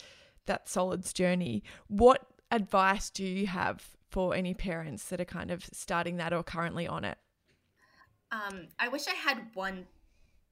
that 0.47 0.69
solids 0.69 1.13
journey. 1.13 1.63
What 1.89 2.27
advice 2.51 3.11
do 3.11 3.25
you 3.25 3.47
have 3.47 3.85
for 4.11 4.35
any 4.35 4.55
parents 4.55 5.05
that 5.05 5.21
are 5.21 5.27
kind 5.27 5.51
of 5.51 5.65
starting 5.73 6.17
that 6.17 6.33
or 6.33 6.43
currently 6.43 6.87
on 6.87 7.05
it? 7.05 7.19
Um, 8.33 8.69
I 8.79 8.89
wish 8.89 9.07
I 9.09 9.15
had 9.15 9.51
one 9.55 9.87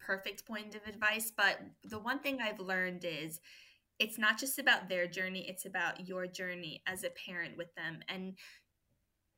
perfect 0.00 0.46
point 0.46 0.74
of 0.74 0.82
advice, 0.86 1.32
but 1.36 1.60
the 1.84 1.98
one 1.98 2.18
thing 2.20 2.38
I've 2.40 2.60
learned 2.60 3.04
is 3.04 3.40
it's 3.98 4.18
not 4.18 4.38
just 4.38 4.58
about 4.58 4.88
their 4.88 5.06
journey, 5.06 5.46
it's 5.48 5.66
about 5.66 6.06
your 6.06 6.26
journey 6.26 6.82
as 6.86 7.04
a 7.04 7.10
parent 7.10 7.56
with 7.56 7.74
them. 7.74 8.00
And 8.08 8.34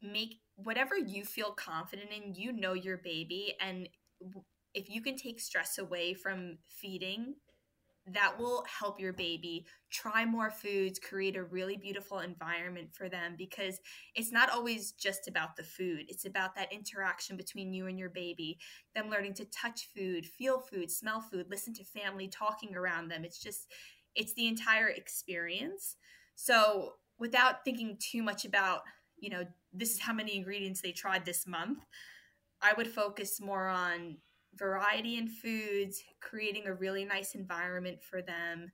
make 0.02 0.40
whatever 0.56 0.96
you 0.96 1.24
feel 1.24 1.52
confident 1.52 2.10
in, 2.10 2.34
you 2.34 2.52
know 2.52 2.72
your 2.72 2.98
baby. 2.98 3.54
And 3.60 3.88
if 4.74 4.88
you 4.88 5.02
can 5.02 5.16
take 5.16 5.40
stress 5.40 5.78
away 5.78 6.14
from 6.14 6.58
feeding, 6.68 7.34
that 8.06 8.38
will 8.38 8.64
help 8.66 8.98
your 8.98 9.12
baby 9.12 9.66
try 9.90 10.24
more 10.24 10.50
foods, 10.50 10.98
create 10.98 11.36
a 11.36 11.44
really 11.44 11.76
beautiful 11.76 12.20
environment 12.20 12.88
for 12.92 13.08
them 13.08 13.34
because 13.36 13.78
it's 14.14 14.32
not 14.32 14.50
always 14.50 14.92
just 14.92 15.28
about 15.28 15.54
the 15.56 15.62
food. 15.62 16.06
It's 16.08 16.24
about 16.24 16.54
that 16.56 16.72
interaction 16.72 17.36
between 17.36 17.72
you 17.72 17.86
and 17.86 17.98
your 17.98 18.08
baby, 18.08 18.58
them 18.94 19.10
learning 19.10 19.34
to 19.34 19.44
touch 19.46 19.88
food, 19.94 20.26
feel 20.26 20.58
food, 20.58 20.90
smell 20.90 21.20
food, 21.20 21.46
listen 21.50 21.74
to 21.74 21.84
family 21.84 22.26
talking 22.28 22.74
around 22.74 23.08
them. 23.08 23.24
It's 23.24 23.40
just, 23.40 23.70
it's 24.14 24.34
the 24.34 24.48
entire 24.48 24.88
experience. 24.88 25.96
So 26.34 26.94
without 27.18 27.64
thinking 27.64 27.98
too 28.00 28.22
much 28.22 28.44
about, 28.44 28.80
you 29.18 29.30
know, 29.30 29.44
this 29.72 29.92
is 29.92 30.00
how 30.00 30.14
many 30.14 30.36
ingredients 30.36 30.80
they 30.80 30.92
tried 30.92 31.24
this 31.24 31.46
month, 31.46 31.80
I 32.62 32.72
would 32.76 32.88
focus 32.88 33.40
more 33.40 33.68
on 33.68 34.16
variety 34.54 35.16
in 35.16 35.28
foods, 35.28 36.02
creating 36.20 36.66
a 36.66 36.74
really 36.74 37.04
nice 37.04 37.34
environment 37.34 38.02
for 38.02 38.22
them. 38.22 38.72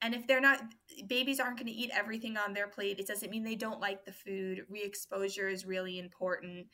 And 0.00 0.14
if 0.14 0.26
they're 0.26 0.40
not, 0.40 0.60
babies 1.08 1.40
aren't 1.40 1.56
going 1.58 1.66
to 1.66 1.72
eat 1.72 1.90
everything 1.92 2.36
on 2.36 2.52
their 2.52 2.68
plate. 2.68 3.00
It 3.00 3.06
doesn't 3.08 3.30
mean 3.30 3.42
they 3.42 3.56
don't 3.56 3.80
like 3.80 4.04
the 4.04 4.12
food. 4.12 4.64
Re 4.68 4.82
exposure 4.82 5.48
is 5.48 5.66
really 5.66 5.98
important. 5.98 6.66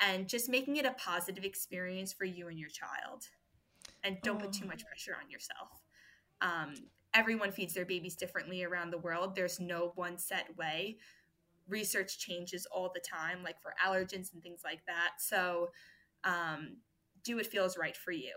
And 0.00 0.28
just 0.28 0.50
making 0.50 0.76
it 0.76 0.84
a 0.84 0.92
positive 0.92 1.44
experience 1.44 2.12
for 2.12 2.26
you 2.26 2.48
and 2.48 2.58
your 2.58 2.68
child. 2.68 3.28
And 4.04 4.18
don't 4.22 4.36
oh. 4.36 4.44
put 4.44 4.52
too 4.52 4.66
much 4.66 4.84
pressure 4.86 5.16
on 5.22 5.30
yourself. 5.30 5.70
Um, 6.42 6.74
everyone 7.14 7.50
feeds 7.50 7.72
their 7.72 7.86
babies 7.86 8.14
differently 8.14 8.62
around 8.62 8.90
the 8.90 8.98
world. 8.98 9.34
There's 9.34 9.58
no 9.58 9.92
one 9.94 10.18
set 10.18 10.54
way. 10.58 10.98
Research 11.66 12.18
changes 12.18 12.66
all 12.70 12.90
the 12.92 13.00
time, 13.00 13.42
like 13.42 13.60
for 13.62 13.74
allergens 13.84 14.34
and 14.34 14.42
things 14.42 14.60
like 14.62 14.84
that. 14.86 15.12
So, 15.18 15.70
um, 16.24 16.76
do 17.26 17.36
what 17.36 17.46
feels 17.46 17.76
right 17.76 17.96
for 17.96 18.12
you 18.12 18.32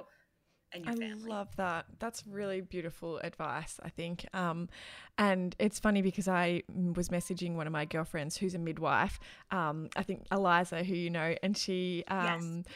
and 0.73 0.85
your 0.85 0.93
I 0.93 0.97
family. 0.97 1.31
I 1.31 1.35
love 1.35 1.55
that. 1.55 1.85
That's 1.99 2.25
really 2.27 2.61
beautiful 2.61 3.17
advice, 3.19 3.79
I 3.83 3.89
think. 3.89 4.25
Um, 4.33 4.69
and 5.17 5.55
it's 5.59 5.79
funny 5.79 6.01
because 6.01 6.27
I 6.27 6.63
was 6.95 7.09
messaging 7.09 7.55
one 7.55 7.67
of 7.67 7.73
my 7.73 7.85
girlfriends 7.85 8.37
who's 8.37 8.55
a 8.55 8.59
midwife, 8.59 9.19
um, 9.51 9.89
I 9.95 10.03
think 10.03 10.25
Eliza, 10.31 10.83
who 10.83 10.95
you 10.95 11.09
know, 11.09 11.35
and 11.41 11.57
she. 11.57 12.03
Um, 12.07 12.63
yes 12.65 12.75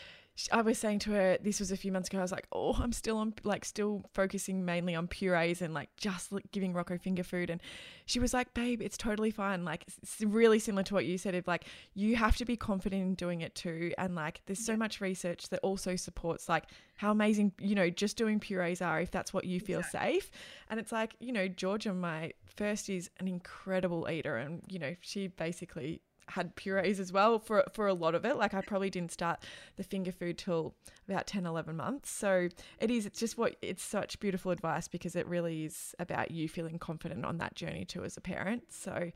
I 0.51 0.61
was 0.61 0.79
saying 0.79 0.99
to 0.99 1.11
her, 1.11 1.37
this 1.41 1.59
was 1.59 1.71
a 1.71 1.77
few 1.77 1.91
months 1.91 2.09
ago. 2.09 2.17
I 2.17 2.21
was 2.23 2.31
like, 2.31 2.47
oh, 2.51 2.73
I'm 2.81 2.91
still 2.91 3.17
on, 3.17 3.35
like, 3.43 3.65
still 3.65 4.03
focusing 4.13 4.65
mainly 4.65 4.95
on 4.95 5.07
purees 5.07 5.61
and 5.61 5.73
like 5.73 5.89
just 5.95 6.31
like, 6.31 6.51
giving 6.51 6.73
Rocco 6.73 6.97
finger 6.97 7.23
food. 7.23 7.49
And 7.49 7.61
she 8.05 8.19
was 8.19 8.33
like, 8.33 8.53
babe, 8.53 8.81
it's 8.81 8.97
totally 8.97 9.31
fine. 9.31 9.63
Like, 9.63 9.85
it's 10.01 10.21
really 10.21 10.57
similar 10.59 10.83
to 10.83 10.93
what 10.95 11.05
you 11.05 11.17
said. 11.17 11.35
Of 11.35 11.47
like, 11.47 11.65
you 11.93 12.15
have 12.15 12.35
to 12.37 12.45
be 12.45 12.57
confident 12.57 13.01
in 13.01 13.13
doing 13.15 13.41
it 13.41 13.53
too. 13.53 13.93
And 13.97 14.15
like, 14.15 14.41
there's 14.47 14.65
so 14.65 14.75
much 14.75 15.01
research 15.01 15.49
that 15.49 15.59
also 15.61 15.95
supports 15.95 16.49
like 16.49 16.65
how 16.95 17.11
amazing, 17.11 17.53
you 17.59 17.75
know, 17.75 17.89
just 17.89 18.17
doing 18.17 18.39
purees 18.39 18.81
are 18.81 18.99
if 19.01 19.11
that's 19.11 19.33
what 19.33 19.45
you 19.45 19.59
feel 19.59 19.79
exactly. 19.79 20.13
safe. 20.13 20.31
And 20.69 20.79
it's 20.79 20.91
like, 20.91 21.15
you 21.19 21.31
know, 21.31 21.47
Georgia, 21.47 21.93
my 21.93 22.31
first, 22.55 22.89
is 22.89 23.09
an 23.19 23.27
incredible 23.27 24.07
eater, 24.09 24.37
and 24.37 24.61
you 24.67 24.79
know, 24.79 24.95
she 25.01 25.27
basically 25.27 26.01
had 26.29 26.55
purees 26.55 26.99
as 26.99 27.11
well 27.11 27.39
for 27.39 27.63
for 27.73 27.87
a 27.87 27.93
lot 27.93 28.15
of 28.15 28.25
it. 28.25 28.37
Like 28.37 28.53
I 28.53 28.61
probably 28.61 28.89
didn't 28.89 29.11
start 29.11 29.43
the 29.75 29.83
finger 29.83 30.11
food 30.11 30.37
till 30.37 30.75
about 31.07 31.27
10 31.27 31.45
11 31.45 31.75
months. 31.75 32.09
So 32.09 32.49
it 32.79 32.91
is 32.91 33.05
it's 33.05 33.19
just 33.19 33.37
what 33.37 33.55
it's 33.61 33.83
such 33.83 34.19
beautiful 34.19 34.51
advice 34.51 34.87
because 34.87 35.15
it 35.15 35.27
really 35.27 35.65
is 35.65 35.95
about 35.99 36.31
you 36.31 36.47
feeling 36.47 36.79
confident 36.79 37.25
on 37.25 37.37
that 37.37 37.55
journey 37.55 37.85
too 37.85 38.03
as 38.03 38.17
a 38.17 38.21
parent. 38.21 38.63
So 38.69 39.11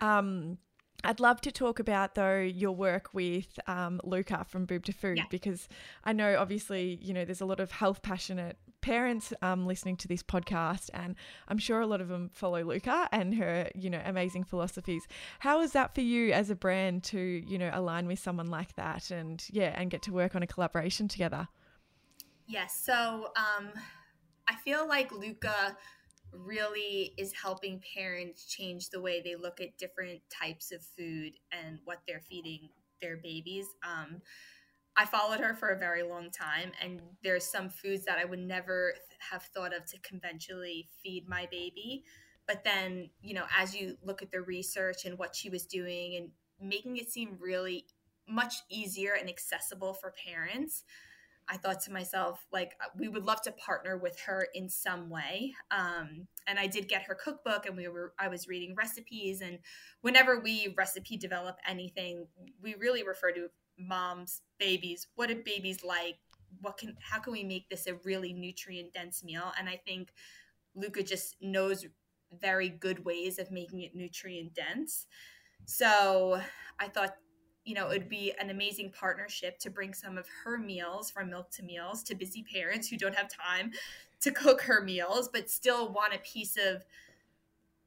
um 0.00 0.58
I'd 1.04 1.20
love 1.20 1.40
to 1.42 1.52
talk 1.52 1.78
about 1.78 2.14
though 2.14 2.40
your 2.40 2.72
work 2.72 3.14
with 3.14 3.58
um, 3.68 4.00
Luca 4.02 4.44
from 4.48 4.64
Boob 4.64 4.84
to 4.86 4.92
Food 4.92 5.18
yeah. 5.18 5.24
because 5.30 5.68
I 6.04 6.12
know 6.12 6.36
obviously 6.38 6.98
you 7.00 7.14
know 7.14 7.24
there's 7.24 7.40
a 7.40 7.46
lot 7.46 7.60
of 7.60 7.70
health 7.70 8.02
passionate 8.02 8.56
parents 8.80 9.32
um, 9.42 9.66
listening 9.66 9.96
to 9.96 10.08
this 10.08 10.22
podcast, 10.22 10.90
and 10.94 11.14
I'm 11.46 11.58
sure 11.58 11.80
a 11.80 11.86
lot 11.86 12.00
of 12.00 12.08
them 12.08 12.30
follow 12.32 12.62
Luca 12.62 13.08
and 13.12 13.34
her 13.36 13.70
you 13.74 13.90
know 13.90 14.00
amazing 14.04 14.44
philosophies. 14.44 15.06
How 15.38 15.60
is 15.60 15.72
that 15.72 15.94
for 15.94 16.00
you 16.00 16.32
as 16.32 16.50
a 16.50 16.56
brand 16.56 17.04
to 17.04 17.20
you 17.20 17.58
know 17.58 17.70
align 17.72 18.06
with 18.06 18.18
someone 18.18 18.48
like 18.48 18.74
that 18.74 19.10
and 19.10 19.44
yeah 19.50 19.74
and 19.80 19.90
get 19.90 20.02
to 20.02 20.12
work 20.12 20.34
on 20.34 20.42
a 20.42 20.46
collaboration 20.46 21.06
together? 21.06 21.48
Yes, 22.48 22.74
so 22.74 23.30
um, 23.36 23.68
I 24.48 24.56
feel 24.64 24.88
like 24.88 25.12
Luca 25.12 25.76
really 26.32 27.14
is 27.16 27.32
helping 27.32 27.82
parents 27.94 28.44
change 28.46 28.90
the 28.90 29.00
way 29.00 29.20
they 29.22 29.36
look 29.36 29.60
at 29.60 29.76
different 29.78 30.20
types 30.30 30.72
of 30.72 30.82
food 30.82 31.32
and 31.52 31.78
what 31.84 31.98
they're 32.06 32.22
feeding 32.28 32.68
their 33.00 33.16
babies. 33.16 33.66
Um, 33.86 34.20
I 34.96 35.04
followed 35.04 35.40
her 35.40 35.54
for 35.54 35.68
a 35.68 35.78
very 35.78 36.02
long 36.02 36.30
time, 36.30 36.72
and 36.82 37.00
there's 37.22 37.44
some 37.44 37.68
foods 37.68 38.04
that 38.06 38.18
I 38.18 38.24
would 38.24 38.40
never 38.40 38.94
have 39.30 39.44
thought 39.54 39.74
of 39.74 39.84
to 39.86 39.98
conventionally 40.00 40.88
feed 41.02 41.28
my 41.28 41.46
baby. 41.50 42.04
But 42.48 42.64
then, 42.64 43.10
you 43.22 43.34
know, 43.34 43.44
as 43.56 43.76
you 43.76 43.96
look 44.02 44.22
at 44.22 44.32
the 44.32 44.40
research 44.40 45.04
and 45.04 45.18
what 45.18 45.36
she 45.36 45.50
was 45.50 45.66
doing 45.66 46.16
and 46.16 46.30
making 46.60 46.96
it 46.96 47.10
seem 47.10 47.36
really 47.38 47.86
much 48.28 48.54
easier 48.70 49.12
and 49.12 49.28
accessible 49.28 49.94
for 49.94 50.12
parents, 50.26 50.82
I 51.50 51.56
thought 51.56 51.80
to 51.82 51.92
myself, 51.92 52.46
like, 52.52 52.72
uh, 52.80 52.88
we 52.98 53.08
would 53.08 53.24
love 53.24 53.40
to 53.42 53.52
partner 53.52 53.96
with 53.96 54.18
her 54.26 54.48
in 54.54 54.68
some 54.68 55.08
way. 55.08 55.54
Um, 55.70 56.28
and 56.46 56.58
I 56.58 56.66
did 56.66 56.88
get 56.88 57.04
her 57.04 57.14
cookbook, 57.14 57.66
and 57.66 57.76
we 57.76 57.88
were, 57.88 58.12
I 58.18 58.28
was 58.28 58.48
reading 58.48 58.74
recipes. 58.76 59.40
And 59.40 59.58
whenever 60.02 60.40
we 60.40 60.74
recipe 60.76 61.16
develop 61.16 61.56
anything, 61.66 62.26
we 62.62 62.74
really 62.74 63.02
refer 63.02 63.32
to 63.32 63.48
moms, 63.78 64.42
babies. 64.58 65.06
What 65.14 65.28
do 65.28 65.36
babies 65.36 65.82
like? 65.82 66.16
What 66.60 66.76
can, 66.76 66.96
how 67.00 67.18
can 67.18 67.32
we 67.32 67.44
make 67.44 67.68
this 67.68 67.86
a 67.86 67.94
really 68.04 68.32
nutrient 68.32 68.92
dense 68.92 69.24
meal? 69.24 69.52
And 69.58 69.68
I 69.68 69.80
think 69.86 70.10
Luca 70.74 71.02
just 71.02 71.36
knows 71.40 71.86
very 72.38 72.68
good 72.68 73.04
ways 73.04 73.38
of 73.38 73.50
making 73.50 73.80
it 73.82 73.94
nutrient 73.94 74.54
dense. 74.54 75.06
So 75.64 76.40
I 76.78 76.88
thought 76.88 77.14
you 77.68 77.74
know, 77.74 77.90
it 77.90 77.98
would 77.98 78.08
be 78.08 78.32
an 78.40 78.48
amazing 78.48 78.90
partnership 78.98 79.58
to 79.58 79.68
bring 79.68 79.92
some 79.92 80.16
of 80.16 80.26
her 80.42 80.56
meals 80.56 81.10
from 81.10 81.28
Milk 81.28 81.50
to 81.50 81.62
Meals 81.62 82.02
to 82.04 82.14
busy 82.14 82.42
parents 82.42 82.88
who 82.88 82.96
don't 82.96 83.14
have 83.14 83.28
time 83.28 83.72
to 84.22 84.30
cook 84.30 84.62
her 84.62 84.80
meals, 84.80 85.28
but 85.30 85.50
still 85.50 85.92
want 85.92 86.14
a 86.14 86.18
piece 86.20 86.56
of 86.56 86.82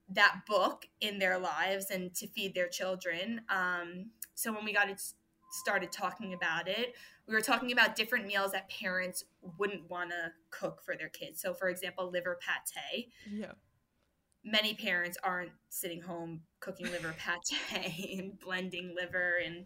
that 0.10 0.42
book 0.48 0.88
in 1.00 1.18
their 1.18 1.40
lives 1.40 1.90
and 1.90 2.14
to 2.14 2.28
feed 2.28 2.54
their 2.54 2.68
children. 2.68 3.42
Um, 3.50 4.12
so 4.36 4.54
when 4.54 4.66
we 4.66 4.72
got 4.72 4.88
it 4.88 5.02
started 5.50 5.92
talking 5.92 6.36
about 6.36 6.68
it, 6.68 6.94
we 7.28 7.34
were 7.34 7.42
talking 7.42 7.72
about 7.72 7.96
different 7.96 8.28
meals 8.28 8.52
that 8.52 8.70
parents 8.70 9.26
wouldn't 9.58 9.90
want 9.90 10.12
to 10.12 10.32
cook 10.52 10.84
for 10.86 10.96
their 10.96 11.10
kids. 11.10 11.42
So, 11.42 11.56
for 11.56 11.70
example, 11.70 12.08
liver 12.12 12.38
pate. 12.40 13.10
Yeah 13.28 13.54
many 14.44 14.74
parents 14.74 15.18
aren't 15.24 15.52
sitting 15.70 16.02
home 16.02 16.42
cooking 16.60 16.90
liver 16.92 17.16
pate 17.70 18.20
and 18.20 18.40
blending 18.40 18.96
liver 18.96 19.36
and 19.44 19.66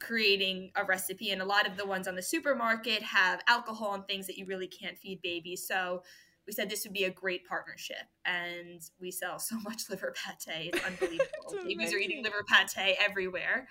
creating 0.00 0.70
a 0.76 0.84
recipe. 0.84 1.30
And 1.30 1.40
a 1.40 1.44
lot 1.46 1.66
of 1.66 1.76
the 1.76 1.86
ones 1.86 2.08
on 2.08 2.16
the 2.16 2.22
supermarket 2.22 3.02
have 3.02 3.40
alcohol 3.48 3.94
and 3.94 4.06
things 4.06 4.26
that 4.26 4.36
you 4.36 4.46
really 4.46 4.68
can't 4.68 4.98
feed 4.98 5.22
babies. 5.22 5.66
So 5.66 6.02
we 6.46 6.52
said 6.52 6.68
this 6.68 6.84
would 6.84 6.92
be 6.92 7.04
a 7.04 7.10
great 7.10 7.46
partnership 7.46 8.04
and 8.24 8.80
we 9.00 9.10
sell 9.10 9.38
so 9.38 9.56
much 9.64 9.88
liver 9.88 10.12
pate. 10.44 10.74
It's 10.74 10.84
unbelievable. 10.84 11.64
Babies 11.64 11.92
are 11.92 11.98
eating 11.98 12.22
liver 12.22 12.44
pate 12.48 12.96
everywhere 13.00 13.66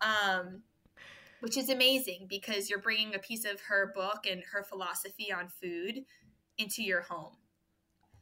um, 0.00 0.62
which 1.40 1.56
is 1.56 1.68
amazing 1.68 2.26
because 2.28 2.70
you're 2.70 2.80
bringing 2.80 3.14
a 3.14 3.18
piece 3.18 3.44
of 3.44 3.60
her 3.68 3.92
book 3.94 4.26
and 4.30 4.42
her 4.52 4.62
philosophy 4.62 5.32
on 5.32 5.48
food 5.48 6.00
into 6.58 6.82
your 6.82 7.02
home 7.02 7.36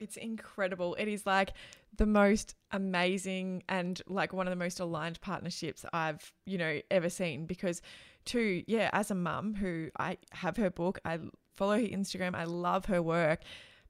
it's 0.02 0.16
incredible. 0.16 0.94
It 0.96 1.08
is 1.08 1.24
like 1.24 1.52
the 1.96 2.06
most 2.06 2.54
amazing 2.70 3.62
and 3.68 4.00
like 4.06 4.32
one 4.32 4.46
of 4.46 4.50
the 4.50 4.56
most 4.56 4.80
aligned 4.80 5.20
partnerships 5.20 5.84
I've, 5.92 6.32
you 6.44 6.58
know, 6.58 6.80
ever 6.90 7.08
seen 7.08 7.46
because 7.46 7.80
to 8.26 8.62
yeah, 8.66 8.90
as 8.92 9.10
a 9.10 9.14
mum 9.14 9.54
who 9.54 9.90
I 9.98 10.18
have 10.32 10.56
her 10.56 10.70
book, 10.70 10.98
I 11.04 11.18
follow 11.56 11.78
her 11.78 11.86
Instagram, 11.86 12.34
I 12.34 12.44
love 12.44 12.86
her 12.86 13.00
work, 13.02 13.40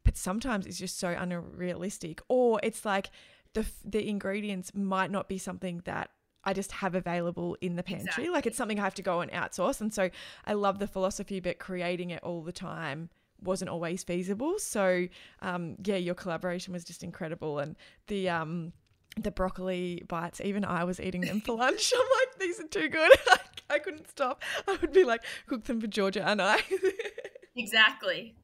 but 0.04 0.16
sometimes 0.16 0.66
it's 0.66 0.78
just 0.78 0.98
so 0.98 1.08
unrealistic 1.08 2.20
or 2.28 2.60
it's 2.62 2.84
like 2.84 3.10
the 3.54 3.66
the 3.84 4.08
ingredients 4.08 4.72
might 4.74 5.10
not 5.10 5.28
be 5.28 5.38
something 5.38 5.82
that 5.84 6.10
I 6.44 6.52
just 6.52 6.72
have 6.72 6.94
available 6.94 7.56
in 7.60 7.76
the 7.76 7.82
pantry. 7.82 8.04
Exactly. 8.04 8.28
Like 8.30 8.46
it's 8.46 8.56
something 8.56 8.80
I 8.80 8.84
have 8.84 8.94
to 8.94 9.02
go 9.02 9.20
and 9.20 9.30
outsource. 9.30 9.80
And 9.80 9.94
so 9.94 10.10
I 10.44 10.54
love 10.54 10.78
the 10.78 10.88
philosophy, 10.88 11.40
but 11.40 11.58
creating 11.58 12.10
it 12.10 12.22
all 12.22 12.42
the 12.42 12.52
time 12.52 13.10
wasn't 13.42 13.70
always 13.70 14.04
feasible. 14.04 14.58
So 14.58 15.06
um, 15.40 15.76
yeah, 15.84 15.96
your 15.96 16.14
collaboration 16.14 16.72
was 16.72 16.84
just 16.84 17.02
incredible, 17.02 17.58
and 17.58 17.76
the 18.06 18.28
um, 18.28 18.72
the 19.20 19.30
broccoli 19.30 20.02
bites. 20.08 20.40
Even 20.40 20.64
I 20.64 20.84
was 20.84 21.00
eating 21.00 21.22
them 21.22 21.40
for 21.40 21.52
lunch. 21.52 21.92
I'm 21.98 22.00
like, 22.00 22.38
these 22.38 22.60
are 22.60 22.68
too 22.68 22.88
good. 22.88 23.12
I 23.70 23.78
couldn't 23.78 24.08
stop. 24.08 24.42
I 24.68 24.76
would 24.80 24.92
be 24.92 25.04
like, 25.04 25.24
cook 25.46 25.64
them 25.64 25.80
for 25.80 25.86
Georgia 25.86 26.26
and 26.26 26.40
I. 26.40 26.58
exactly. 27.56 28.36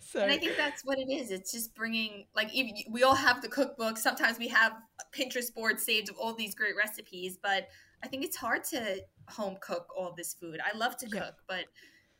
So. 0.00 0.20
And 0.20 0.30
I 0.30 0.38
think 0.38 0.56
that's 0.56 0.84
what 0.84 0.98
it 0.98 1.10
is. 1.10 1.30
It's 1.30 1.52
just 1.52 1.74
bringing, 1.74 2.26
like, 2.34 2.52
even, 2.54 2.74
we 2.90 3.02
all 3.02 3.14
have 3.14 3.42
the 3.42 3.48
cookbook. 3.48 3.98
Sometimes 3.98 4.38
we 4.38 4.48
have 4.48 4.72
Pinterest 5.12 5.52
board 5.54 5.80
saved 5.80 6.08
of 6.08 6.16
all 6.16 6.34
these 6.34 6.54
great 6.54 6.76
recipes, 6.76 7.38
but 7.40 7.68
I 8.02 8.08
think 8.08 8.24
it's 8.24 8.36
hard 8.36 8.64
to 8.64 9.02
home 9.28 9.56
cook 9.60 9.88
all 9.96 10.14
this 10.16 10.34
food. 10.34 10.60
I 10.64 10.76
love 10.76 10.96
to 10.98 11.06
cook, 11.06 11.22
yeah. 11.22 11.30
but 11.48 11.64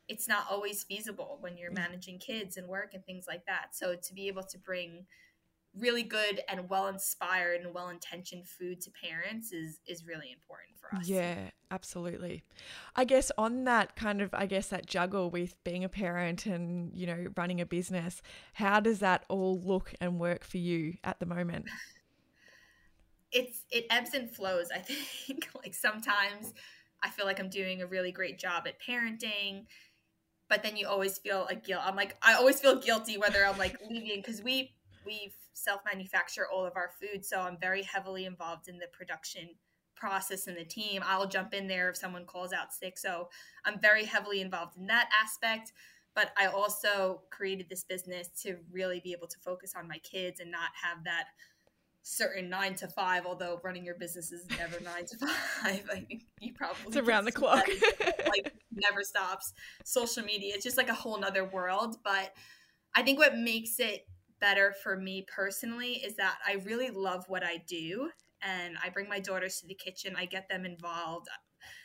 it's 0.08 0.28
not 0.28 0.46
always 0.50 0.84
feasible 0.84 1.38
when 1.40 1.56
you're 1.56 1.70
mm-hmm. 1.70 1.82
managing 1.82 2.18
kids 2.18 2.56
and 2.56 2.68
work 2.68 2.94
and 2.94 3.04
things 3.04 3.26
like 3.26 3.44
that. 3.46 3.74
So 3.74 3.94
to 3.94 4.14
be 4.14 4.28
able 4.28 4.44
to 4.44 4.58
bring 4.58 5.06
really 5.78 6.02
good 6.02 6.40
and 6.48 6.68
well 6.68 6.86
inspired 6.86 7.60
and 7.60 7.74
well 7.74 7.88
intentioned 7.88 8.48
food 8.48 8.80
to 8.80 8.90
parents 8.90 9.52
is 9.52 9.78
is 9.86 10.06
really 10.06 10.32
important 10.32 10.78
for 10.78 10.94
us. 10.96 11.08
Yeah, 11.08 11.50
absolutely. 11.70 12.42
I 12.94 13.04
guess 13.04 13.30
on 13.36 13.64
that 13.64 13.96
kind 13.96 14.22
of 14.22 14.32
I 14.32 14.46
guess 14.46 14.68
that 14.68 14.86
juggle 14.86 15.30
with 15.30 15.62
being 15.64 15.84
a 15.84 15.88
parent 15.88 16.46
and, 16.46 16.92
you 16.94 17.06
know, 17.06 17.26
running 17.36 17.60
a 17.60 17.66
business, 17.66 18.22
how 18.54 18.80
does 18.80 19.00
that 19.00 19.24
all 19.28 19.60
look 19.60 19.94
and 20.00 20.18
work 20.18 20.44
for 20.44 20.58
you 20.58 20.94
at 21.04 21.20
the 21.20 21.26
moment? 21.26 21.66
It's 23.32 23.64
it 23.72 23.86
ebbs 23.90 24.14
and 24.14 24.30
flows, 24.30 24.68
I 24.74 24.78
think. 25.26 25.48
like 25.62 25.74
sometimes 25.74 26.54
I 27.02 27.10
feel 27.10 27.26
like 27.26 27.40
I'm 27.40 27.50
doing 27.50 27.82
a 27.82 27.86
really 27.86 28.12
great 28.12 28.38
job 28.38 28.66
at 28.66 28.80
parenting 28.80 29.66
but 30.48 30.62
then 30.62 30.76
you 30.76 30.86
always 30.86 31.18
feel 31.18 31.46
a 31.50 31.54
guilt. 31.54 31.82
I'm 31.84 31.96
like, 31.96 32.16
I 32.22 32.34
always 32.34 32.60
feel 32.60 32.76
guilty 32.76 33.18
whether 33.18 33.44
I'm 33.44 33.58
like 33.58 33.78
leaving 33.88 34.20
because 34.20 34.42
we 34.42 34.72
we 35.04 35.32
self 35.52 35.80
manufacture 35.84 36.46
all 36.52 36.64
of 36.64 36.76
our 36.76 36.90
food, 37.00 37.24
so 37.24 37.40
I'm 37.40 37.58
very 37.58 37.82
heavily 37.82 38.24
involved 38.24 38.68
in 38.68 38.78
the 38.78 38.88
production 38.92 39.48
process 39.94 40.46
and 40.46 40.56
the 40.56 40.64
team. 40.64 41.02
I'll 41.04 41.26
jump 41.26 41.54
in 41.54 41.66
there 41.66 41.90
if 41.90 41.96
someone 41.96 42.26
calls 42.26 42.52
out 42.52 42.72
sick, 42.72 42.98
so 42.98 43.28
I'm 43.64 43.80
very 43.80 44.04
heavily 44.04 44.40
involved 44.40 44.76
in 44.76 44.86
that 44.86 45.08
aspect. 45.22 45.72
But 46.14 46.32
I 46.38 46.46
also 46.46 47.22
created 47.30 47.68
this 47.68 47.84
business 47.84 48.28
to 48.42 48.56
really 48.72 49.00
be 49.00 49.12
able 49.12 49.26
to 49.26 49.38
focus 49.44 49.74
on 49.76 49.86
my 49.86 49.98
kids 49.98 50.40
and 50.40 50.50
not 50.50 50.70
have 50.82 51.04
that 51.04 51.26
certain 52.08 52.48
nine 52.48 52.72
to 52.72 52.86
five, 52.86 53.26
although 53.26 53.60
running 53.64 53.84
your 53.84 53.96
business 53.96 54.30
is 54.30 54.46
never 54.56 54.78
nine 54.80 55.04
to 55.04 55.18
five. 55.18 55.82
I 55.92 56.00
think 56.00 56.22
you 56.40 56.54
probably 56.54 56.84
it's 56.86 56.96
around 56.96 57.24
the 57.24 57.32
clock. 57.32 57.66
like 58.28 58.52
never 58.72 59.02
stops. 59.02 59.52
Social 59.84 60.22
media, 60.22 60.54
it's 60.54 60.62
just 60.62 60.76
like 60.76 60.88
a 60.88 60.94
whole 60.94 61.18
nother 61.18 61.44
world. 61.44 61.96
But 62.04 62.32
I 62.94 63.02
think 63.02 63.18
what 63.18 63.36
makes 63.36 63.80
it 63.80 64.06
better 64.40 64.72
for 64.84 64.96
me 64.96 65.26
personally 65.34 65.94
is 65.94 66.14
that 66.16 66.38
I 66.46 66.62
really 66.64 66.90
love 66.90 67.24
what 67.26 67.42
I 67.42 67.64
do. 67.66 68.10
And 68.40 68.76
I 68.84 68.90
bring 68.90 69.08
my 69.08 69.18
daughters 69.18 69.58
to 69.60 69.66
the 69.66 69.74
kitchen, 69.74 70.14
I 70.16 70.26
get 70.26 70.48
them 70.48 70.64
involved. 70.64 71.26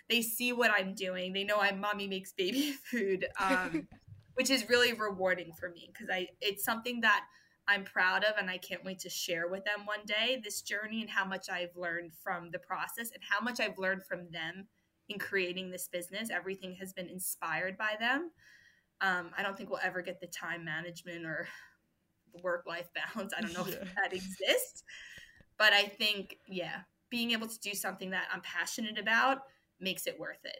They 0.08 0.22
see 0.22 0.54
what 0.54 0.70
I'm 0.70 0.94
doing. 0.94 1.34
They 1.34 1.46
know 1.46 1.58
I'm 1.60 1.80
mommy 1.80 2.08
makes 2.08 2.32
baby 2.32 2.76
food, 2.92 3.26
um, 3.40 3.88
which 4.36 4.52
is 4.52 4.70
really 4.70 4.94
rewarding 4.94 5.54
for 5.60 5.70
me 5.70 5.90
because 5.92 6.10
I 6.14 6.28
it's 6.42 6.64
something 6.64 7.02
that 7.02 7.24
I'm 7.67 7.84
proud 7.84 8.24
of 8.24 8.36
and 8.38 8.50
I 8.50 8.58
can't 8.58 8.84
wait 8.84 9.00
to 9.00 9.10
share 9.10 9.47
with 9.47 9.63
them 9.63 9.86
one 9.86 10.06
day 10.06 10.41
this 10.43 10.62
journey 10.62 11.02
and 11.02 11.10
how 11.10 11.26
much 11.26 11.50
I've 11.50 11.76
learned 11.76 12.12
from 12.21 12.52
the 12.52 12.60
process 12.60 13.12
and 13.13 13.24
how 13.28 13.43
much 13.43 13.60
I've 13.60 13.78
learned 13.78 14.04
from 14.04 14.30
them 14.32 14.67
in 15.10 15.19
creating 15.19 15.69
this 15.69 15.88
business. 15.88 16.30
Everything 16.30 16.76
has 16.76 16.93
been 16.93 17.08
inspired 17.08 17.78
by 17.78 17.95
them. 18.00 18.32
Um, 19.02 19.32
I 19.38 19.43
don't 19.43 19.58
think 19.58 19.69
we'll 19.69 19.80
ever 19.84 20.02
get 20.02 20.19
the 20.19 20.28
time 20.28 20.65
management 20.65 21.26
or 21.26 21.47
work 22.43 22.65
life 22.67 22.89
balance. 23.15 23.34
I 23.38 23.41
don't 23.41 23.54
know 23.54 23.65
yeah. 23.67 23.76
if 23.82 23.95
that 23.95 24.13
exists. 24.13 24.84
But 25.58 25.74
I 25.74 25.84
think, 25.84 26.38
yeah, 26.47 26.82
being 27.10 27.32
able 27.32 27.47
to 27.47 27.60
do 27.60 27.74
something 27.74 28.10
that 28.12 28.28
I'm 28.34 28.41
passionate 28.41 28.97
about 28.97 29.39
makes 29.80 30.08
it 30.08 30.19
worth 30.19 30.43
it. 30.43 30.60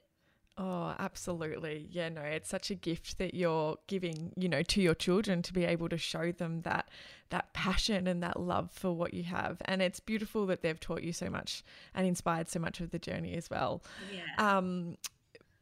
Oh, 0.64 0.94
absolutely. 1.00 1.88
Yeah, 1.90 2.10
no, 2.10 2.22
it's 2.22 2.48
such 2.48 2.70
a 2.70 2.76
gift 2.76 3.18
that 3.18 3.34
you're 3.34 3.78
giving, 3.88 4.32
you 4.38 4.48
know, 4.48 4.62
to 4.62 4.80
your 4.80 4.94
children 4.94 5.42
to 5.42 5.54
be 5.54 5.66
able 5.66 5.90
to 5.90 5.98
show 5.98 6.32
them 6.32 6.62
that 6.62 6.88
that 7.32 7.52
passion 7.54 8.06
and 8.06 8.22
that 8.22 8.40
love 8.40 8.70
for 8.72 8.92
what 8.92 9.12
you 9.12 9.24
have. 9.24 9.58
And 9.66 9.82
it's 9.82 10.00
beautiful 10.00 10.46
that 10.48 10.62
they've 10.62 10.80
taught 10.80 11.02
you 11.02 11.14
so 11.14 11.32
much 11.32 11.64
and 11.96 12.06
inspired 12.06 12.48
so 12.48 12.60
much 12.60 12.80
of 12.80 12.92
the 12.92 13.00
journey 13.00 13.34
as 13.34 13.50
well. 13.50 13.82
Yeah. 14.14 14.58
Um 14.58 14.98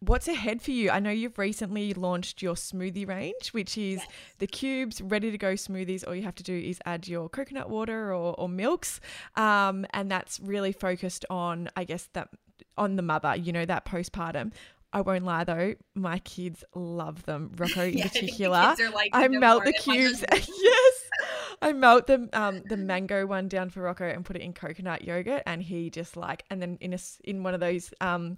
What's 0.01 0.29
ahead 0.29 0.61
for 0.61 0.71
you? 0.71 0.91
I 0.91 1.01
know 1.01 1.09
you've 1.09 1.37
recently 1.37 1.93
launched 1.93 2.41
your 2.41 2.55
smoothie 2.55 3.05
range, 3.05 3.49
which 3.49 3.77
is 3.77 3.97
yes. 3.97 4.07
the 4.37 4.47
cubes, 4.47 5.01
ready 5.01 5.29
to 5.29 5.37
go 5.37 5.55
smoothies. 5.55 6.07
All 6.07 6.15
you 6.15 6.23
have 6.23 6.35
to 6.35 6.43
do 6.43 6.57
is 6.57 6.79
add 6.85 7.09
your 7.09 7.27
coconut 7.27 7.69
water 7.69 8.13
or, 8.13 8.33
or 8.37 8.47
milks. 8.47 9.01
Um, 9.35 9.85
and 9.91 10.09
that's 10.09 10.39
really 10.39 10.71
focused 10.71 11.25
on, 11.29 11.69
I 11.75 11.83
guess, 11.83 12.07
that 12.13 12.29
on 12.77 12.95
the 12.95 13.01
mother, 13.01 13.35
you 13.35 13.51
know, 13.51 13.65
that 13.65 13.85
postpartum. 13.85 14.53
I 14.91 15.01
won't 15.01 15.23
lie 15.23 15.43
though, 15.43 15.75
my 15.95 16.19
kids 16.19 16.63
love 16.73 17.23
them. 17.23 17.51
Rocco 17.57 17.83
in 17.83 17.97
yeah, 17.97 18.07
particular. 18.07 18.75
like 18.93 19.11
I 19.13 19.27
melt 19.27 19.65
the 19.65 19.73
cubes. 19.73 20.23
yes. 20.31 20.93
I 21.61 21.73
melt 21.73 22.07
the 22.07 22.29
um 22.33 22.61
the 22.65 22.77
mango 22.77 23.25
one 23.25 23.47
down 23.47 23.69
for 23.69 23.81
Rocco 23.81 24.05
and 24.05 24.23
put 24.25 24.35
it 24.35 24.41
in 24.41 24.53
coconut 24.53 25.03
yogurt, 25.03 25.43
and 25.45 25.61
he 25.61 25.89
just 25.89 26.15
like, 26.17 26.43
and 26.49 26.61
then 26.61 26.77
in 26.81 26.93
a 26.93 26.99
in 27.23 27.43
one 27.43 27.53
of 27.53 27.59
those 27.59 27.93
um 28.01 28.35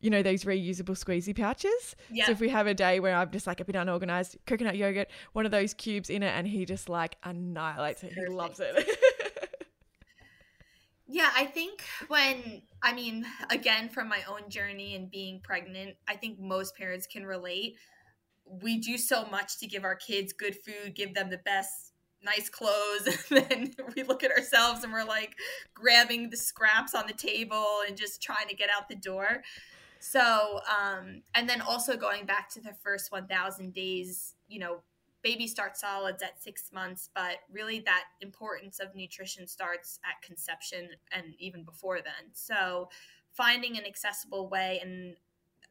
you 0.00 0.10
know, 0.10 0.20
those 0.20 0.42
reusable 0.42 0.98
squeezy 0.98 1.34
pouches. 1.34 1.94
Yeah. 2.10 2.26
So 2.26 2.32
if 2.32 2.40
we 2.40 2.48
have 2.48 2.66
a 2.66 2.74
day 2.74 2.98
where 2.98 3.14
I'm 3.14 3.30
just 3.30 3.46
like 3.46 3.60
a 3.60 3.64
bit 3.64 3.76
unorganized, 3.76 4.36
coconut 4.46 4.76
yogurt, 4.76 5.08
one 5.32 5.46
of 5.46 5.52
those 5.52 5.74
cubes 5.74 6.10
in 6.10 6.24
it, 6.24 6.34
and 6.36 6.46
he 6.46 6.64
just 6.64 6.88
like 6.88 7.16
annihilates 7.22 8.02
it. 8.02 8.12
He 8.12 8.26
loves 8.26 8.58
it. 8.60 8.74
Yeah, 11.12 11.30
I 11.36 11.44
think 11.44 11.82
when, 12.08 12.62
I 12.82 12.92
mean, 12.92 13.26
again, 13.50 13.88
from 13.88 14.08
my 14.08 14.20
own 14.28 14.48
journey 14.48 14.96
and 14.96 15.10
being 15.10 15.40
pregnant, 15.42 15.96
I 16.08 16.16
think 16.16 16.40
most 16.40 16.76
parents 16.76 17.06
can 17.06 17.24
relate. 17.24 17.76
We 18.44 18.78
do 18.78 18.98
so 18.98 19.26
much 19.26 19.58
to 19.60 19.66
give 19.66 19.84
our 19.84 19.94
kids 19.94 20.32
good 20.32 20.56
food, 20.56 20.94
give 20.94 21.14
them 21.14 21.30
the 21.30 21.38
best 21.38 21.92
nice 22.24 22.48
clothes 22.48 23.08
and 23.30 23.74
then 23.76 23.86
we 23.96 24.04
look 24.04 24.22
at 24.22 24.30
ourselves 24.30 24.84
and 24.84 24.92
we're 24.92 25.02
like 25.02 25.34
grabbing 25.74 26.30
the 26.30 26.36
scraps 26.36 26.94
on 26.94 27.04
the 27.08 27.12
table 27.12 27.80
and 27.86 27.96
just 27.96 28.22
trying 28.22 28.46
to 28.46 28.54
get 28.54 28.70
out 28.70 28.88
the 28.88 28.94
door 28.94 29.42
so, 30.04 30.58
um, 30.68 31.22
and 31.32 31.48
then 31.48 31.60
also 31.60 31.96
going 31.96 32.26
back 32.26 32.50
to 32.54 32.60
the 32.60 32.72
first 32.82 33.12
1,000 33.12 33.72
days, 33.72 34.34
you 34.48 34.58
know, 34.58 34.82
baby 35.22 35.46
starts 35.46 35.80
solids 35.80 36.22
at 36.22 36.42
six 36.42 36.70
months, 36.72 37.08
but 37.14 37.38
really 37.50 37.80
that 37.80 38.04
importance 38.20 38.80
of 38.80 38.94
nutrition 38.94 39.46
starts 39.46 39.98
at 40.04 40.20
conception 40.22 40.88
and 41.12 41.34
even 41.38 41.64
before 41.64 41.98
then. 41.98 42.32
So, 42.32 42.88
finding 43.32 43.78
an 43.78 43.86
accessible 43.86 44.48
way 44.48 44.78
and 44.82 45.16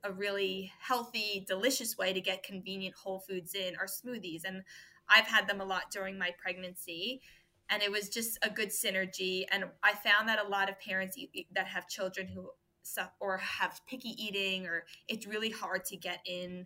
a 0.03 0.11
really 0.11 0.71
healthy, 0.79 1.45
delicious 1.47 1.97
way 1.97 2.11
to 2.11 2.21
get 2.21 2.43
convenient 2.43 2.95
whole 2.95 3.19
foods 3.19 3.53
in 3.53 3.75
are 3.75 3.85
smoothies. 3.85 4.41
And 4.45 4.63
I've 5.07 5.27
had 5.27 5.47
them 5.47 5.61
a 5.61 5.65
lot 5.65 5.91
during 5.91 6.17
my 6.17 6.31
pregnancy. 6.41 7.21
And 7.69 7.83
it 7.83 7.91
was 7.91 8.09
just 8.09 8.39
a 8.41 8.49
good 8.49 8.69
synergy. 8.69 9.45
And 9.51 9.65
I 9.83 9.93
found 9.93 10.27
that 10.27 10.43
a 10.43 10.47
lot 10.47 10.69
of 10.69 10.79
parents 10.79 11.17
that 11.53 11.67
have 11.67 11.87
children 11.87 12.27
who 12.27 12.49
or 13.19 13.37
have 13.37 13.79
picky 13.87 14.09
eating 14.17 14.65
or 14.65 14.85
it's 15.07 15.27
really 15.27 15.51
hard 15.51 15.85
to 15.85 15.95
get 15.95 16.19
in 16.25 16.65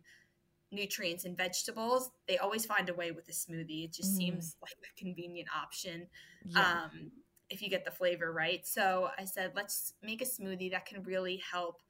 nutrients 0.76 1.26
and 1.26 1.38
vegetables 1.38 2.12
they 2.28 2.38
always 2.38 2.66
find 2.66 2.90
a 2.90 2.94
way 2.94 3.12
with 3.12 3.28
a 3.28 3.32
smoothie 3.32 3.86
it 3.86 3.94
just 3.94 4.14
mm. 4.14 4.18
seems 4.18 4.56
like 4.62 4.76
a 4.84 5.00
convenient 5.00 5.48
option 5.56 6.08
yeah. 6.46 6.84
um, 6.84 7.12
if 7.50 7.62
you 7.62 7.70
get 7.70 7.86
the 7.86 7.92
flavor 7.92 8.32
right 8.32 8.68
so 8.68 9.10
i 9.18 9.24
said 9.24 9.52
let's 9.56 9.94
make 10.04 10.22
a 10.22 10.26
smoothie 10.26 10.72
that 10.72 10.86
can 10.86 11.02
really 11.04 11.42
help 11.52 11.82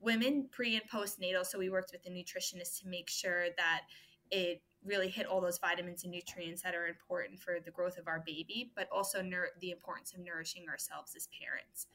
women 0.00 0.48
pre 0.50 0.74
and 0.74 0.90
postnatal 0.90 1.44
so 1.44 1.58
we 1.58 1.70
worked 1.70 1.92
with 1.92 2.04
a 2.06 2.10
nutritionist 2.10 2.80
to 2.80 2.88
make 2.88 3.08
sure 3.08 3.46
that 3.56 3.82
it 4.30 4.62
really 4.84 5.08
hit 5.08 5.26
all 5.26 5.40
those 5.40 5.58
vitamins 5.58 6.04
and 6.04 6.12
nutrients 6.12 6.62
that 6.62 6.74
are 6.74 6.86
important 6.86 7.40
for 7.40 7.56
the 7.64 7.70
growth 7.70 7.96
of 7.96 8.06
our 8.06 8.22
baby 8.26 8.70
but 8.76 8.88
also 8.92 9.22
nur- 9.22 9.48
the 9.60 9.70
importance 9.70 10.12
of 10.12 10.20
nourishing 10.20 10.66
ourselves 10.68 11.14
as 11.16 11.28
parents 11.40 11.86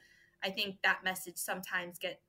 I 0.42 0.50
think 0.50 0.76
that 0.82 1.04
message 1.04 1.36
sometimes 1.36 1.98
get 1.98 2.20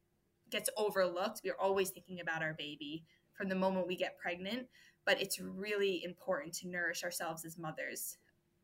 gets 0.50 0.70
overlooked. 0.78 1.42
We're 1.44 1.60
always 1.60 1.90
thinking 1.90 2.20
about 2.20 2.44
our 2.44 2.54
baby 2.54 3.06
from 3.34 3.50
the 3.50 3.56
moment 3.56 3.88
we 3.88 3.96
get 3.96 4.18
pregnant, 4.18 4.68
but 5.06 5.22
it's 5.22 5.40
really 5.40 6.04
important 6.04 6.54
to 6.56 6.68
nourish 6.68 7.04
ourselves 7.04 7.46
as 7.46 7.58
mothers. 7.58 8.18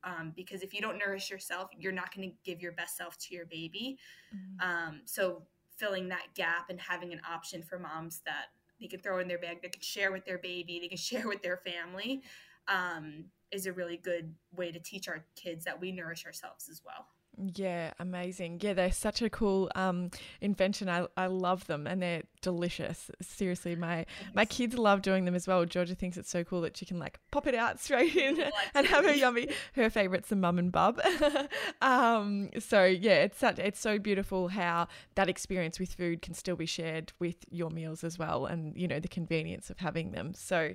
Um, 0.04 0.32
because 0.36 0.62
if 0.62 0.74
you 0.74 0.82
don't 0.82 0.98
nourish 0.98 1.30
yourself, 1.30 1.70
you're 1.78 1.92
not 1.92 2.16
going 2.16 2.30
to 2.30 2.36
give 2.46 2.62
your 2.62 2.72
best 2.72 2.96
self 2.96 3.18
to 3.18 3.36
your 3.36 3.46
baby. 3.46 3.98
Mm-hmm. 4.34 4.70
Um, 4.70 5.02
so 5.06 5.44
filling 5.76 6.10
that 6.10 6.28
gap 6.36 6.70
and 6.70 6.80
having 6.80 7.14
an 7.14 7.22
option 7.30 7.64
for 7.64 7.80
moms 7.80 8.22
that 8.26 8.48
they 8.80 8.88
can 8.88 9.00
throw 9.00 9.20
in 9.20 9.28
their 9.28 9.40
bag, 9.40 9.62
they 9.62 9.70
can 9.70 9.82
share 9.82 10.12
with 10.12 10.26
their 10.26 10.38
baby, 10.38 10.80
they 10.82 10.88
can 10.88 10.98
share 10.98 11.28
with 11.28 11.42
their 11.42 11.58
family, 11.58 12.22
um, 12.68 13.26
is 13.52 13.66
a 13.66 13.74
really 13.74 13.98
good 13.98 14.34
way 14.56 14.72
to 14.72 14.80
teach 14.80 15.08
our 15.08 15.26
kids 15.36 15.66
that 15.66 15.80
we 15.80 15.92
nourish 15.92 16.26
ourselves 16.26 16.70
as 16.70 16.82
well. 16.86 17.08
Yeah, 17.38 17.92
amazing. 18.00 18.60
Yeah, 18.64 18.74
they're 18.74 18.92
such 18.92 19.22
a 19.22 19.30
cool 19.30 19.70
um, 19.76 20.10
invention. 20.42 20.90
I, 20.90 21.06
I 21.16 21.28
love 21.28 21.68
them 21.68 21.86
and 21.86 22.02
they're 22.02 22.24
delicious. 22.42 23.12
Seriously, 23.22 23.76
my 23.76 24.08
my 24.34 24.44
kids 24.44 24.76
love 24.76 25.04
doing 25.04 25.26
them 25.26 25.36
as 25.36 25.48
well. 25.48 25.64
Georgia 25.66 25.94
thinks 25.94 26.18
it's 26.18 26.32
so 26.32 26.44
cool 26.44 26.62
that 26.62 26.76
she 26.76 26.86
can 26.86 26.98
like 26.98 27.20
pop 27.32 27.46
it 27.46 27.54
out 27.54 27.80
straight 27.80 28.16
in 28.28 28.44
and 28.74 28.88
have 28.88 29.06
her 29.06 29.14
yummy. 29.14 29.50
Her 29.74 29.92
favorite's 29.92 30.30
the 30.30 30.36
mum 30.36 30.58
and 30.58 30.72
bub. 30.72 31.00
um, 31.82 32.50
so 32.58 32.86
yeah, 32.86 33.24
it's 33.24 33.38
such 33.38 33.60
it's 33.60 33.80
so 33.80 34.00
beautiful 34.00 34.48
how 34.48 34.88
that 35.14 35.30
experience 35.30 35.80
with 35.80 35.94
food 35.94 36.24
can 36.24 36.34
still 36.34 36.56
be 36.56 36.66
shared 36.66 37.14
with 37.20 37.36
your 37.52 37.70
meals 37.70 38.04
as 38.04 38.18
well, 38.18 38.48
and 38.48 38.76
you 38.76 38.88
know 38.88 39.00
the 39.00 39.08
convenience 39.08 39.70
of 39.70 39.78
having 39.78 40.12
them. 40.12 40.34
So, 40.34 40.74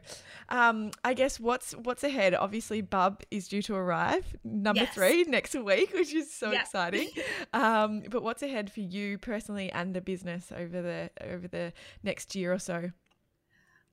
um, 0.49 0.93
I 1.05 1.15
guess 1.15 1.41
what's 1.41 1.73
what's 1.73 2.05
ahead? 2.05 2.35
Obviously, 2.35 2.83
Bub 2.83 3.23
is 3.33 3.49
due 3.49 3.63
to 3.63 3.75
arrive 3.75 4.37
number 4.45 4.83
yes. 4.83 4.95
three 4.95 5.25
next 5.25 5.57
week, 5.57 5.93
which 5.93 6.15
is 6.15 6.33
so 6.33 6.52
yeah. 6.53 6.63
exciting. 6.63 7.09
Um, 7.55 8.03
but 8.11 8.23
what's 8.23 8.43
ahead 8.43 8.73
for 8.73 8.81
you 8.81 9.19
personally 9.19 9.71
and 9.71 9.95
the 9.95 10.01
business 10.01 10.51
over 10.57 10.81
the 10.81 11.11
over 11.21 11.47
the 11.47 11.73
next 12.03 12.35
year 12.35 12.53
or 12.53 12.59
so? 12.59 12.91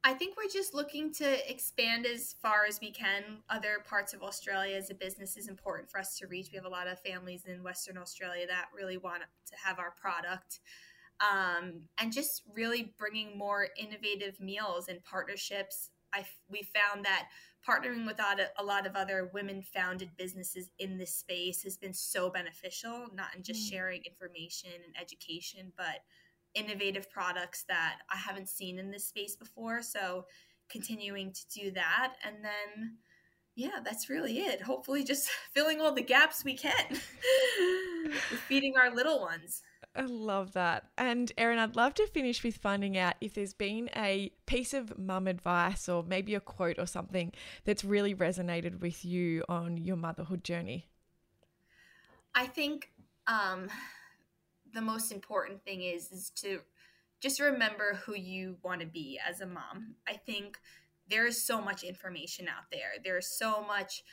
I 0.03 0.13
think 0.13 0.37
we're 0.37 0.49
just 0.49 0.73
looking 0.73 1.11
to 1.15 1.51
expand 1.51 2.05
as 2.05 2.35
far 2.41 2.65
as 2.67 2.79
we 2.79 2.89
can. 2.89 3.23
Other 3.49 3.79
parts 3.87 4.13
of 4.13 4.23
Australia 4.23 4.77
as 4.77 4.89
a 4.89 4.95
business 4.95 5.35
is 5.35 5.49
important 5.49 5.89
for 5.89 5.99
us 5.99 6.17
to 6.19 6.27
reach. 6.27 6.49
We 6.51 6.55
have 6.55 6.65
a 6.65 6.69
lot 6.69 6.87
of 6.87 6.99
families 7.01 7.43
in 7.45 7.63
Western 7.63 7.97
Australia 7.97 8.47
that 8.47 8.67
really 8.73 8.97
want 8.97 9.23
to 9.23 9.55
have 9.61 9.77
our 9.77 9.93
product. 9.99 10.61
Um, 11.19 11.81
and 11.97 12.13
just 12.13 12.43
really 12.53 12.93
bringing 12.97 13.37
more 13.37 13.67
innovative 13.77 14.39
meals 14.39 14.87
and 14.87 15.03
partnerships. 15.03 15.89
I 16.13 16.25
we 16.49 16.63
found 16.63 17.05
that 17.05 17.27
partnering 17.67 18.05
with 18.05 18.19
a 18.19 18.63
lot 18.63 18.87
of 18.87 18.95
other 18.95 19.29
women 19.33 19.61
founded 19.61 20.11
businesses 20.17 20.69
in 20.79 20.97
this 20.97 21.13
space 21.13 21.63
has 21.63 21.77
been 21.77 21.93
so 21.93 22.29
beneficial, 22.29 23.07
not 23.13 23.35
in 23.35 23.43
just 23.43 23.67
mm. 23.67 23.71
sharing 23.71 24.01
information 24.05 24.71
and 24.85 24.95
education, 24.99 25.73
but 25.77 26.03
innovative 26.55 27.09
products 27.11 27.65
that 27.67 27.97
I 28.09 28.17
haven't 28.17 28.49
seen 28.49 28.79
in 28.79 28.91
this 28.91 29.07
space 29.07 29.35
before. 29.35 29.81
So 29.81 30.25
continuing 30.69 31.33
to 31.33 31.47
do 31.59 31.71
that. 31.71 32.15
And 32.25 32.37
then, 32.43 32.97
yeah, 33.55 33.79
that's 33.83 34.09
really 34.09 34.39
it. 34.39 34.61
Hopefully, 34.61 35.03
just 35.03 35.29
filling 35.53 35.81
all 35.81 35.93
the 35.93 36.01
gaps 36.01 36.43
we 36.45 36.55
can 36.55 36.95
feeding 38.47 38.75
our 38.77 38.93
little 38.93 39.19
ones. 39.19 39.61
I 39.95 40.01
love 40.01 40.53
that. 40.53 40.85
And 40.97 41.31
Erin, 41.37 41.57
I'd 41.57 41.75
love 41.75 41.95
to 41.95 42.07
finish 42.07 42.43
with 42.43 42.57
finding 42.57 42.97
out 42.97 43.15
if 43.21 43.33
there's 43.33 43.53
been 43.53 43.89
a 43.95 44.31
piece 44.45 44.73
of 44.73 44.97
mum 44.97 45.27
advice 45.27 45.89
or 45.89 46.03
maybe 46.03 46.35
a 46.35 46.39
quote 46.39 46.77
or 46.77 46.85
something 46.85 47.33
that's 47.65 47.83
really 47.83 48.13
resonated 48.13 48.81
with 48.81 49.03
you 49.03 49.43
on 49.49 49.77
your 49.77 49.95
motherhood 49.95 50.43
journey. 50.43 50.87
I 52.35 52.45
think 52.45 52.91
um, 53.27 53.67
the 54.73 54.81
most 54.81 55.11
important 55.11 55.63
thing 55.63 55.81
is 55.81 56.11
is 56.11 56.29
to 56.37 56.59
just 57.19 57.39
remember 57.39 57.95
who 58.05 58.15
you 58.15 58.57
want 58.63 58.81
to 58.81 58.87
be 58.87 59.19
as 59.27 59.41
a 59.41 59.45
mom. 59.45 59.95
I 60.07 60.13
think 60.13 60.59
there 61.09 61.25
is 61.25 61.43
so 61.43 61.59
much 61.61 61.83
information 61.83 62.47
out 62.47 62.65
there. 62.71 62.91
There's 63.03 63.27
so 63.27 63.65
much 63.67 64.03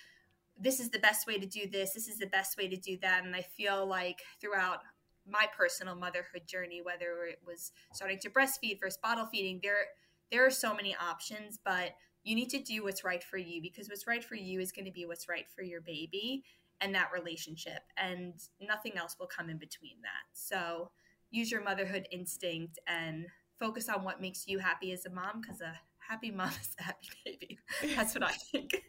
this 0.59 0.81
is 0.81 0.89
the 0.89 0.99
best 0.99 1.27
way 1.27 1.39
to 1.39 1.47
do 1.47 1.69
this, 1.69 1.93
this 1.93 2.09
is 2.09 2.19
the 2.19 2.27
best 2.27 2.57
way 2.57 2.67
to 2.67 2.77
do 2.77 2.97
that. 3.03 3.25
And 3.25 3.37
I 3.37 3.43
feel 3.43 3.87
like 3.87 4.23
throughout 4.41 4.81
my 5.29 5.47
personal 5.57 5.95
motherhood 5.95 6.47
journey, 6.47 6.81
whether 6.83 7.25
it 7.25 7.41
was 7.47 7.73
starting 7.93 8.19
to 8.21 8.31
breastfeed 8.31 8.81
versus 8.81 8.99
bottle 9.03 9.27
feeding, 9.27 9.61
there 9.63 9.87
there 10.31 10.45
are 10.45 10.51
so 10.51 10.75
many 10.75 10.97
options, 10.97 11.59
but 11.65 11.91
you 12.25 12.35
need 12.35 12.51
to 12.51 12.59
do 12.59 12.83
what's 12.83 13.05
right 13.05 13.23
for 13.23 13.39
you 13.39 13.63
because 13.63 13.89
what's 13.89 14.07
right 14.07 14.25
for 14.25 14.35
you 14.35 14.61
is 14.61 14.73
going 14.73 14.85
to 14.85 14.91
be 14.91 15.07
what's 15.07 15.29
right 15.29 15.47
for 15.55 15.63
your 15.63 15.81
baby 15.81 16.45
and 16.81 16.95
that 16.95 17.11
relationship, 17.15 17.83
and 17.97 18.35
nothing 18.61 18.99
else 18.99 19.17
will 19.19 19.29
come 19.29 19.49
in 19.49 19.59
between 19.59 19.97
that. 20.03 20.27
So 20.33 20.91
use 21.31 21.51
your 21.51 21.63
motherhood 21.63 22.07
instinct 22.11 22.79
and 22.87 23.27
focus 23.59 23.89
on 23.89 24.05
what 24.05 24.21
makes 24.21 24.47
you 24.47 24.59
happy 24.59 24.93
as 24.93 25.07
a 25.07 25.11
mom 25.11 25.41
because 25.41 25.61
a 25.61 25.79
happy 25.99 26.31
mom 26.31 26.49
is 26.61 26.75
a 26.79 26.83
happy 26.83 27.09
baby. 27.25 27.59
That's 27.95 28.15
what 28.15 28.25
I 28.25 28.33
think. 28.33 28.71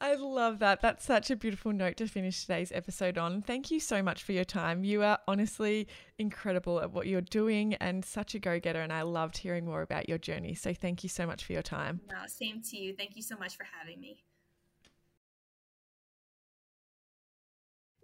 I 0.00 0.14
love 0.14 0.60
that. 0.60 0.80
That's 0.80 1.04
such 1.04 1.30
a 1.30 1.36
beautiful 1.36 1.72
note 1.72 1.96
to 1.96 2.06
finish 2.06 2.42
today's 2.42 2.70
episode 2.70 3.18
on. 3.18 3.42
Thank 3.42 3.70
you 3.72 3.80
so 3.80 4.00
much 4.00 4.22
for 4.22 4.30
your 4.30 4.44
time. 4.44 4.84
You 4.84 5.02
are 5.02 5.18
honestly 5.26 5.88
incredible 6.18 6.80
at 6.80 6.92
what 6.92 7.08
you're 7.08 7.20
doing 7.20 7.74
and 7.74 8.04
such 8.04 8.36
a 8.36 8.38
go 8.38 8.60
getter. 8.60 8.80
And 8.80 8.92
I 8.92 9.02
loved 9.02 9.38
hearing 9.38 9.64
more 9.64 9.82
about 9.82 10.08
your 10.08 10.18
journey. 10.18 10.54
So 10.54 10.72
thank 10.72 11.02
you 11.02 11.08
so 11.08 11.26
much 11.26 11.44
for 11.44 11.52
your 11.52 11.62
time. 11.62 12.00
No, 12.08 12.18
same 12.28 12.62
to 12.70 12.76
you. 12.76 12.94
Thank 12.94 13.16
you 13.16 13.22
so 13.22 13.36
much 13.36 13.56
for 13.56 13.66
having 13.80 14.00
me. 14.00 14.22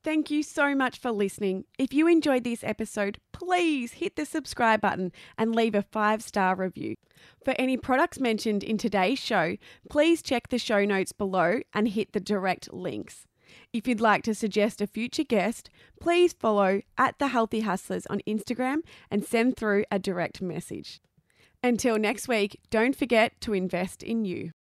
Thank 0.04 0.30
you 0.30 0.42
so 0.42 0.74
much 0.74 0.98
for 0.98 1.10
listening. 1.10 1.64
If 1.78 1.94
you 1.94 2.06
enjoyed 2.06 2.44
this 2.44 2.62
episode, 2.62 3.18
please 3.32 3.94
hit 3.94 4.16
the 4.16 4.26
subscribe 4.26 4.82
button 4.82 5.12
and 5.38 5.54
leave 5.54 5.74
a 5.74 5.80
five 5.80 6.22
star 6.22 6.54
review. 6.54 6.96
For 7.42 7.54
any 7.58 7.78
products 7.78 8.20
mentioned 8.20 8.62
in 8.62 8.76
today's 8.76 9.18
show, 9.18 9.56
please 9.88 10.20
check 10.20 10.48
the 10.48 10.58
show 10.58 10.84
notes 10.84 11.12
below 11.12 11.60
and 11.72 11.88
hit 11.88 12.12
the 12.12 12.20
direct 12.20 12.70
links. 12.70 13.26
If 13.72 13.88
you'd 13.88 14.00
like 14.00 14.22
to 14.24 14.34
suggest 14.34 14.82
a 14.82 14.86
future 14.86 15.24
guest, 15.24 15.70
please 16.02 16.34
follow 16.34 16.82
at 16.98 17.18
The 17.18 17.28
Healthy 17.28 17.60
Hustlers 17.60 18.04
on 18.06 18.20
Instagram 18.26 18.80
and 19.10 19.24
send 19.24 19.56
through 19.56 19.86
a 19.90 19.98
direct 19.98 20.42
message. 20.42 21.00
Until 21.62 21.98
next 21.98 22.28
week, 22.28 22.60
don't 22.68 22.94
forget 22.94 23.40
to 23.40 23.54
invest 23.54 24.02
in 24.02 24.26
you. 24.26 24.50